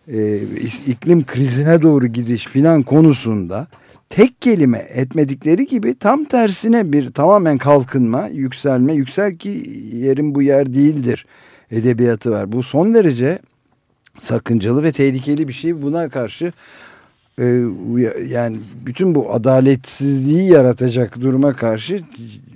e, 0.07 0.41
iklim 0.87 1.25
krizine 1.25 1.81
doğru 1.81 2.07
gidiş 2.07 2.45
filan 2.45 2.83
konusunda 2.83 3.67
tek 4.09 4.41
kelime 4.41 4.87
etmedikleri 4.89 5.65
gibi 5.67 5.95
tam 5.95 6.23
tersine 6.23 6.91
bir 6.91 7.09
tamamen 7.09 7.57
kalkınma, 7.57 8.27
yükselme, 8.27 8.93
yüksel 8.93 9.37
ki 9.37 9.49
yerin 9.93 10.35
bu 10.35 10.41
yer 10.41 10.73
değildir 10.73 11.25
edebiyatı 11.71 12.31
var. 12.31 12.51
Bu 12.51 12.63
son 12.63 12.93
derece 12.93 13.39
sakıncalı 14.19 14.83
ve 14.83 14.91
tehlikeli 14.91 15.47
bir 15.47 15.53
şey. 15.53 15.81
Buna 15.81 16.09
karşı 16.09 16.53
yani 18.27 18.57
bütün 18.85 19.15
bu 19.15 19.33
adaletsizliği 19.33 20.51
yaratacak 20.51 21.21
duruma 21.21 21.55
karşı 21.55 22.01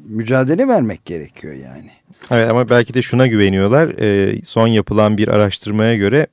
mücadele 0.07 0.67
vermek 0.67 1.05
gerekiyor 1.05 1.53
yani. 1.53 1.89
Evet 2.31 2.51
ama 2.51 2.69
belki 2.69 2.93
de 2.93 3.01
şuna 3.01 3.27
güveniyorlar. 3.27 3.87
E, 3.99 4.39
son 4.43 4.67
yapılan 4.67 5.17
bir 5.17 5.27
araştırmaya 5.27 5.95
göre 5.95 6.27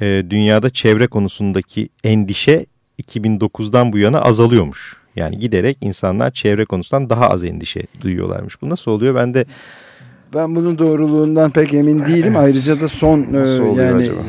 e, 0.00 0.24
dünyada 0.30 0.70
çevre 0.70 1.06
konusundaki 1.06 1.88
endişe 2.04 2.66
2009'dan 3.02 3.92
bu 3.92 3.98
yana 3.98 4.20
azalıyormuş. 4.20 4.96
Yani 5.16 5.38
giderek 5.38 5.78
insanlar 5.80 6.30
çevre 6.30 6.64
konusundan 6.64 7.10
daha 7.10 7.30
az 7.30 7.44
endişe 7.44 7.82
duyuyorlarmış. 8.00 8.62
Bu 8.62 8.68
nasıl 8.68 8.90
oluyor? 8.90 9.14
Ben 9.14 9.34
de 9.34 9.44
ben 10.34 10.56
bunun 10.56 10.78
doğruluğundan 10.78 11.50
pek 11.50 11.74
emin 11.74 12.06
değilim. 12.06 12.24
Evet. 12.26 12.36
Ayrıca 12.36 12.80
da 12.80 12.88
son 12.88 13.20
e, 13.34 13.38
yani 13.82 13.94
acaba? 13.94 14.20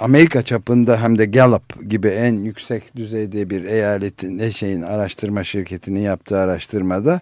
Amerika 0.00 0.42
çapında 0.42 1.02
hem 1.02 1.18
de 1.18 1.26
Gallup 1.26 1.90
gibi 1.90 2.08
en 2.08 2.34
yüksek 2.34 2.96
düzeyde 2.96 3.50
bir 3.50 3.64
eyaletin 3.64 4.38
ne 4.38 4.50
şeyin 4.50 4.82
araştırma 4.82 5.44
şirketinin 5.44 6.00
yaptığı 6.00 6.38
araştırmada 6.38 7.20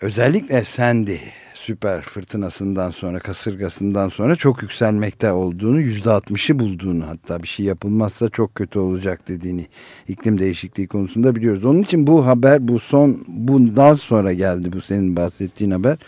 özellikle 0.00 0.64
Sandy 0.64 1.16
süper 1.54 2.02
fırtınasından 2.02 2.90
sonra 2.90 3.18
kasırgasından 3.18 4.08
sonra 4.08 4.36
çok 4.36 4.62
yükselmekte 4.62 5.32
olduğunu 5.32 5.80
yüzde 5.80 6.10
altmışı 6.10 6.58
bulduğunu 6.58 7.06
hatta 7.06 7.42
bir 7.42 7.48
şey 7.48 7.66
yapılmazsa 7.66 8.28
çok 8.28 8.54
kötü 8.54 8.78
olacak 8.78 9.28
dediğini 9.28 9.66
iklim 10.08 10.40
değişikliği 10.40 10.86
konusunda 10.86 11.36
biliyoruz. 11.36 11.64
Onun 11.64 11.82
için 11.82 12.06
bu 12.06 12.26
haber 12.26 12.68
bu 12.68 12.78
son 12.78 13.24
bundan 13.28 13.94
sonra 13.94 14.32
geldi 14.32 14.72
bu 14.72 14.80
senin 14.80 15.16
bahsettiğin 15.16 15.70
haber 15.70 15.98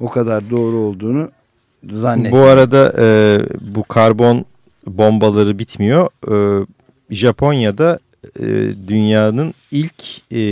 o 0.00 0.08
kadar 0.08 0.50
doğru 0.50 0.76
olduğunu 0.76 1.30
zannetmiyorum. 1.92 2.40
Bu 2.40 2.50
arada 2.50 2.94
e, 2.98 3.38
bu 3.74 3.84
karbon 3.84 4.44
bombaları 4.86 5.58
bitmiyor. 5.58 6.08
E, 6.62 6.66
Japonya'da 7.10 7.98
e, 8.40 8.44
dünyanın 8.88 9.54
ilk 9.70 10.32
e, 10.32 10.42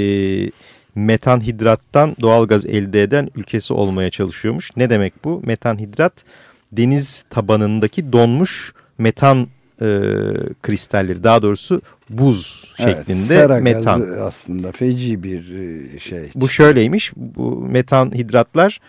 metanhidrattan 0.95 2.17
doğalgaz 2.21 2.67
elde 2.67 3.03
eden 3.03 3.31
ülkesi 3.37 3.75
olmaya 3.75 4.11
çalışıyormuş. 4.11 4.77
Ne 4.77 4.91
demek 4.91 5.25
bu? 5.25 5.43
Metanhidrat 5.45 6.13
deniz 6.73 7.25
tabanındaki 7.31 8.13
donmuş 8.13 8.75
metan 8.99 9.49
e, 9.81 9.87
kristalleri 10.63 11.25
daha 11.25 11.43
doğrusu 11.43 11.83
buz 12.11 12.65
evet, 12.79 12.97
şeklinde 12.97 13.61
metan. 13.61 14.15
aslında 14.21 14.73
feci 14.73 15.23
bir 15.23 15.55
e, 15.55 15.99
şey. 15.99 16.31
Bu 16.35 16.49
şöyleymiş 16.49 17.13
bu 17.17 17.61
metan 17.61 18.15
hidratlar 18.15 18.81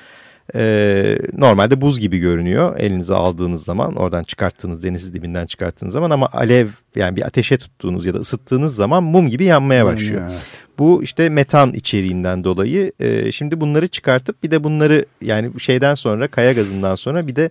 e, 0.56 1.20
normalde 1.38 1.82
buz 1.82 2.00
gibi 2.00 2.20
görünüyor 2.20 2.80
elinize 2.80 3.14
aldığınız 3.14 3.64
zaman 3.64 3.96
oradan 3.96 4.24
çıkarttığınız 4.24 4.84
deniz 4.84 5.14
dibinden 5.14 5.46
çıkarttığınız 5.46 5.94
zaman 5.94 6.10
ama 6.10 6.30
alev 6.34 6.68
yani 6.96 7.16
bir 7.16 7.22
ateşe 7.22 7.58
tuttuğunuz 7.58 8.06
ya 8.06 8.14
da 8.14 8.18
ısıttığınız 8.18 8.76
zaman 8.76 9.04
mum 9.04 9.30
gibi 9.30 9.46
yanmaya 9.46 9.86
başlıyor. 9.86 10.22
Evet. 10.32 10.42
Bu 10.80 11.04
işte 11.04 11.30
metan 11.30 11.74
içeriğinden 11.74 12.44
dolayı 12.44 12.92
e, 13.00 13.32
şimdi 13.32 13.62
bunları 13.62 13.88
çıkartıp 13.88 14.44
bir 14.44 14.52
de 14.52 14.64
bunları 14.64 15.06
yani 15.22 15.60
şeyden 15.60 15.96
sonra 15.96 16.28
kaya 16.28 16.54
gazından 16.54 16.96
sonra 16.96 17.28
bir 17.28 17.36
de 17.36 17.50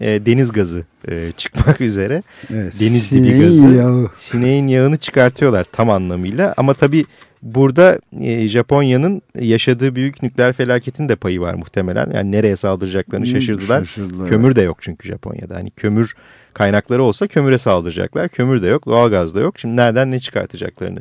e, 0.00 0.26
deniz 0.26 0.52
gazı 0.52 0.84
e, 1.08 1.32
çıkmak 1.36 1.80
üzere. 1.90 2.22
Evet, 2.52 2.80
deniz 2.80 3.10
dibi 3.10 3.40
gazı. 3.40 3.68
Yağı. 3.68 4.10
Sineğin 4.16 4.68
yağını 4.68 4.96
çıkartıyorlar 4.96 5.64
tam 5.64 5.90
anlamıyla 5.90 6.54
ama 6.56 6.74
tabii 6.74 7.04
Burada 7.42 7.98
e, 8.20 8.48
Japonya'nın 8.48 9.22
yaşadığı 9.40 9.94
büyük 9.94 10.22
nükleer 10.22 10.52
felaketin 10.52 11.08
de 11.08 11.16
payı 11.16 11.40
var 11.40 11.54
muhtemelen. 11.54 12.10
Yani 12.14 12.32
nereye 12.32 12.56
saldıracaklarını 12.56 13.24
hmm, 13.24 13.32
şaşırdılar. 13.32 13.84
şaşırdılar. 13.84 14.28
Kömür 14.28 14.56
de 14.56 14.62
yok 14.62 14.76
çünkü 14.80 15.08
Japonya'da. 15.08 15.54
Hani 15.54 15.70
kömür 15.70 16.14
kaynakları 16.54 17.02
olsa 17.02 17.26
kömüre 17.26 17.58
saldıracaklar. 17.58 18.28
Kömür 18.28 18.62
de 18.62 18.66
yok, 18.66 18.86
doğalgaz 18.86 19.34
da 19.34 19.40
yok. 19.40 19.58
Şimdi 19.58 19.76
nereden 19.76 20.10
ne 20.10 20.18
çıkartacaklarını 20.18 21.00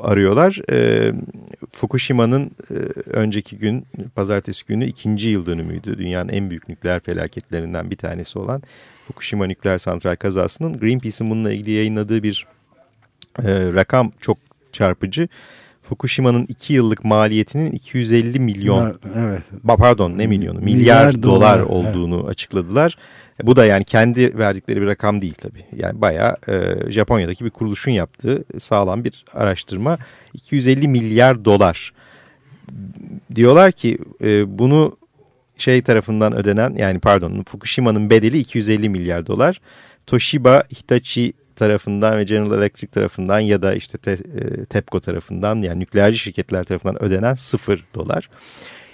arıyorlar. 0.00 0.60
E, 0.70 1.12
Fukushima'nın 1.72 2.50
e, 2.70 2.74
önceki 3.10 3.58
gün, 3.58 3.86
pazartesi 4.14 4.66
günü 4.66 4.86
ikinci 4.86 5.28
yıl 5.28 5.46
dönümüydü. 5.46 5.98
Dünyanın 5.98 6.28
en 6.28 6.50
büyük 6.50 6.68
nükleer 6.68 7.00
felaketlerinden 7.00 7.90
bir 7.90 7.96
tanesi 7.96 8.38
olan 8.38 8.62
Fukushima 9.06 9.46
nükleer 9.46 9.78
santral 9.78 10.16
kazasının 10.16 10.78
Greenpeace'in 10.78 11.30
bununla 11.30 11.52
ilgili 11.52 11.70
yayınladığı 11.70 12.22
bir 12.22 12.46
e, 13.38 13.72
rakam 13.72 14.12
çok 14.20 14.38
çarpıcı. 14.72 15.28
Fukushima'nın 15.88 16.46
2 16.48 16.74
yıllık 16.74 17.04
maliyetinin 17.04 17.72
250 17.72 18.40
milyon 18.40 18.98
evet. 19.16 19.42
pardon 19.64 20.18
ne 20.18 20.26
milyonu 20.26 20.58
milyar, 20.58 21.06
milyar 21.06 21.22
dolar, 21.22 21.60
dolar 21.60 21.60
olduğunu 21.60 22.16
evet. 22.16 22.28
açıkladılar. 22.28 22.96
E, 23.42 23.46
bu 23.46 23.56
da 23.56 23.66
yani 23.66 23.84
kendi 23.84 24.38
verdikleri 24.38 24.82
bir 24.82 24.86
rakam 24.86 25.20
değil 25.20 25.34
tabii. 25.34 25.64
Yani 25.76 26.00
bayağı 26.00 26.36
e, 26.48 26.90
Japonya'daki 26.90 27.44
bir 27.44 27.50
kuruluşun 27.50 27.90
yaptığı 27.90 28.44
sağlam 28.58 29.04
bir 29.04 29.24
araştırma. 29.34 29.98
250 30.34 30.88
milyar 30.88 31.44
dolar. 31.44 31.92
Diyorlar 33.34 33.72
ki 33.72 33.98
e, 34.22 34.58
bunu 34.58 34.96
şey 35.56 35.82
tarafından 35.82 36.36
ödenen 36.36 36.74
yani 36.76 36.98
pardon 36.98 37.42
Fukushima'nın 37.42 38.10
bedeli 38.10 38.38
250 38.38 38.88
milyar 38.88 39.26
dolar. 39.26 39.60
Toshiba, 40.06 40.62
Hitachi 40.72 41.32
tarafından 41.58 42.18
ve 42.18 42.24
General 42.24 42.58
Electric 42.58 42.90
tarafından 42.90 43.40
ya 43.40 43.62
da 43.62 43.74
işte 43.74 43.98
te, 43.98 44.12
e, 44.12 44.64
TEPCO 44.64 45.00
tarafından 45.00 45.62
yani 45.62 45.80
nükleerci 45.80 46.18
şirketler 46.18 46.64
tarafından 46.64 47.02
ödenen 47.02 47.34
sıfır 47.34 47.84
dolar. 47.94 48.30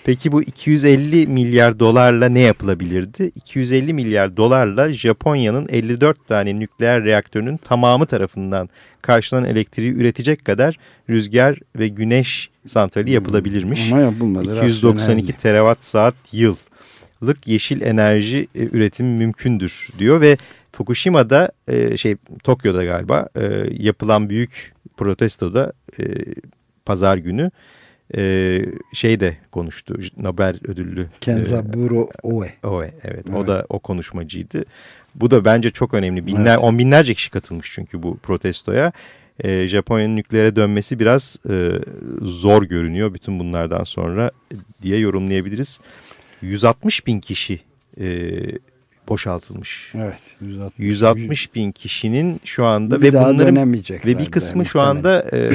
Peki 0.05 0.33
bu 0.33 0.43
250 0.43 1.27
milyar 1.27 1.79
dolarla 1.79 2.29
ne 2.29 2.41
yapılabilirdi? 2.41 3.33
250 3.35 3.95
milyar 3.95 4.37
dolarla 4.37 4.93
Japonya'nın 4.93 5.67
54 5.69 6.29
tane 6.29 6.59
nükleer 6.59 7.05
reaktörünün 7.05 7.57
tamamı 7.57 8.07
tarafından 8.07 8.69
karşılanan 9.03 9.49
elektriği 9.49 9.93
üretecek 9.93 10.45
kadar 10.45 10.79
rüzgar 11.11 11.59
ve 11.79 11.89
güneş 11.89 12.51
santrali 12.67 13.11
yapılabilirmiş. 13.11 13.93
Ama 13.93 14.01
yapılmadı. 14.01 14.57
292 14.57 15.33
terawatt 15.33 15.85
saat 15.85 16.15
yıllık 16.33 17.47
yeşil 17.47 17.81
enerji 17.81 18.49
e, 18.55 18.63
üretimi 18.63 19.19
mümkündür 19.19 19.89
diyor 19.99 20.21
ve 20.21 20.37
Fukushima'da 20.75 21.53
e, 21.69 21.97
şey 21.97 22.17
Tokyo'da 22.45 22.85
galiba 22.85 23.29
e, 23.37 23.67
yapılan 23.71 24.29
büyük 24.29 24.75
protestoda 24.97 25.73
e, 26.01 26.05
pazar 26.87 27.17
günü 27.17 27.51
e, 28.17 28.61
şey 28.93 29.21
de 29.21 29.37
konuştu 29.51 29.99
Nobel 30.17 30.59
ödüllü. 30.69 31.09
Kenzaburo 31.21 32.03
e, 32.03 32.29
Oe. 32.29 32.51
Oe 32.63 32.85
evet, 32.85 32.95
evet 33.05 33.31
o 33.37 33.47
da 33.47 33.67
o 33.69 33.79
konuşmacıydı. 33.79 34.65
Bu 35.15 35.31
da 35.31 35.45
bence 35.45 35.71
çok 35.71 35.95
önemli. 35.95 36.27
Binler, 36.27 36.55
evet. 36.55 36.65
On 36.65 36.79
binlerce 36.79 37.15
kişi 37.15 37.31
katılmış 37.31 37.73
çünkü 37.73 38.03
bu 38.03 38.19
protestoya. 38.19 38.93
E, 39.41 39.69
Japonya'nın 39.69 40.17
nükleere 40.17 40.57
dönmesi 40.57 40.99
biraz 40.99 41.37
e, 41.51 41.71
zor 42.23 42.63
görünüyor 42.63 43.15
bütün 43.15 43.39
bunlardan 43.39 43.85
sonra 43.85 44.31
diye 44.83 44.99
yorumlayabiliriz. 44.99 45.81
160 46.43 47.07
bin 47.07 47.21
kişi 47.21 47.61
e, 48.01 48.07
boşaltılmış. 49.09 49.93
Evet. 49.95 50.21
160, 50.41 50.73
160 50.79 51.55
bin 51.55 51.73
kişinin 51.73 52.41
şu 52.45 52.65
anda 52.65 53.03
bir 53.03 53.13
ve 53.13 53.21
bunların 53.21 53.73
ve 54.07 54.19
bir 54.19 54.31
kısmı 54.31 54.67
şu 54.67 54.81
anda 54.81 55.25
e, 55.33 55.51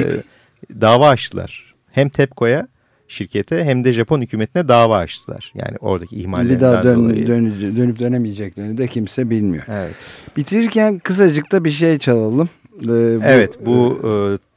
dava 0.80 1.08
açtılar. 1.08 1.74
Hem 1.92 2.08
TEPCO'ya 2.08 2.68
şirkete 3.08 3.64
hem 3.64 3.84
de 3.84 3.92
Japon 3.92 4.20
hükümetine 4.20 4.68
dava 4.68 4.98
açtılar. 4.98 5.52
Yani 5.54 5.76
oradaki 5.80 6.16
ihmallerinden 6.16 6.56
bir 6.56 6.60
daha 6.60 6.82
dön, 6.82 6.96
dolayı. 6.96 7.26
Dön, 7.26 7.76
dönüp 7.76 7.98
dönemeyeceklerini 7.98 8.78
de 8.78 8.86
kimse 8.86 9.30
bilmiyor. 9.30 9.64
Evet. 9.68 9.94
Bitirirken 10.36 10.98
kısacık 10.98 11.52
da 11.52 11.64
bir 11.64 11.70
şey 11.70 11.98
çalalım. 11.98 12.48
Ee, 12.82 12.86
bu, 12.86 13.22
evet 13.24 13.66
bu 13.66 14.00
e, 14.04 14.10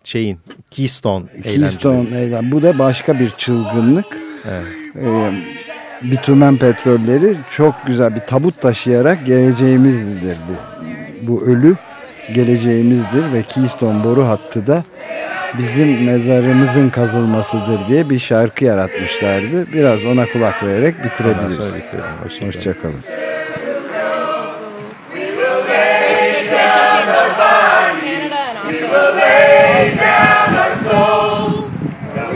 şeyin 0.04 0.40
Keystone, 0.72 1.26
Keystone 1.44 2.22
eylem. 2.22 2.52
Bu 2.52 2.62
da 2.62 2.80
başka 2.80 3.20
bir 3.20 3.30
çılgınlık. 3.30 4.20
Evet. 4.50 4.68
Ee, 4.96 5.63
bitumen 6.04 6.58
petrolleri 6.58 7.36
çok 7.52 7.76
güzel 7.86 8.16
bir 8.16 8.20
tabut 8.20 8.62
taşıyarak 8.62 9.26
geleceğimizdir 9.26 10.38
bu. 10.50 10.56
Bu 11.28 11.46
ölü 11.46 11.76
geleceğimizdir 12.34 13.34
ve 13.34 13.42
Keystone 13.44 14.04
boru 14.04 14.28
hattı 14.28 14.68
da 14.68 14.84
bizim 15.58 16.04
mezarımızın 16.06 16.90
kazılmasıdır 16.90 17.88
diye 17.88 18.10
bir 18.10 18.20
şarkı 18.20 18.66
yaratmışlardı. 18.66 19.74
Biraz 19.74 20.06
ona 20.06 20.26
kulak 20.26 20.64
vererek 20.64 20.96
Ondan 20.96 21.10
bitirebiliriz. 21.10 21.56
sonra 21.56 21.76
bitirelim. 21.78 22.06
Hoşçakalın. 22.24 22.48
Hoşçakalın. 22.54 23.04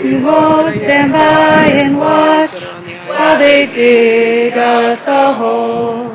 We 0.04 0.20
won't 0.22 0.76
stand 0.86 1.12
by 1.12 1.82
and 1.82 1.98
watch 1.98 2.67
they 3.36 3.64
dig 3.66 4.58
us 4.58 5.00
a 5.08 5.34
hole. 5.34 6.12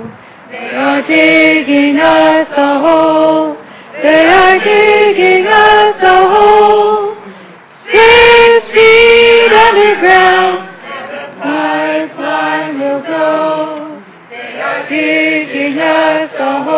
They 0.51 0.75
are 0.75 1.03
digging 1.07 1.99
us 1.99 2.49
a 2.57 2.81
hole. 2.81 3.57
They 4.03 4.27
are 4.27 4.59
digging 4.59 5.47
us 5.47 5.97
a 6.03 6.29
hole. 6.33 7.15
Six 7.93 8.73
feet 8.73 9.53
underground, 9.53 10.69
pipeline 11.43 12.81
will 12.81 13.03
go. 13.03 14.03
They 14.31 14.61
are 14.61 14.89
digging 14.89 15.79
us 15.79 16.31
a 16.39 16.65
hole. 16.65 16.72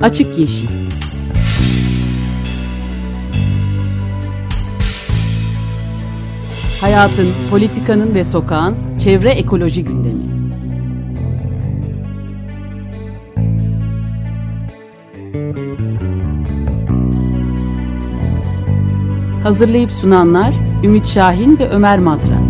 Açık 0.00 0.38
Yeşil 0.38 0.68
Hayatın, 6.80 7.28
politikanın 7.50 8.14
ve 8.14 8.24
sokağın 8.24 8.76
çevre 8.98 9.30
ekoloji 9.30 9.84
gündemi. 9.84 10.22
Hazırlayıp 19.42 19.90
sunanlar 19.90 20.54
Ümit 20.84 21.06
Şahin 21.06 21.58
ve 21.58 21.68
Ömer 21.68 21.98
Madra. 21.98 22.49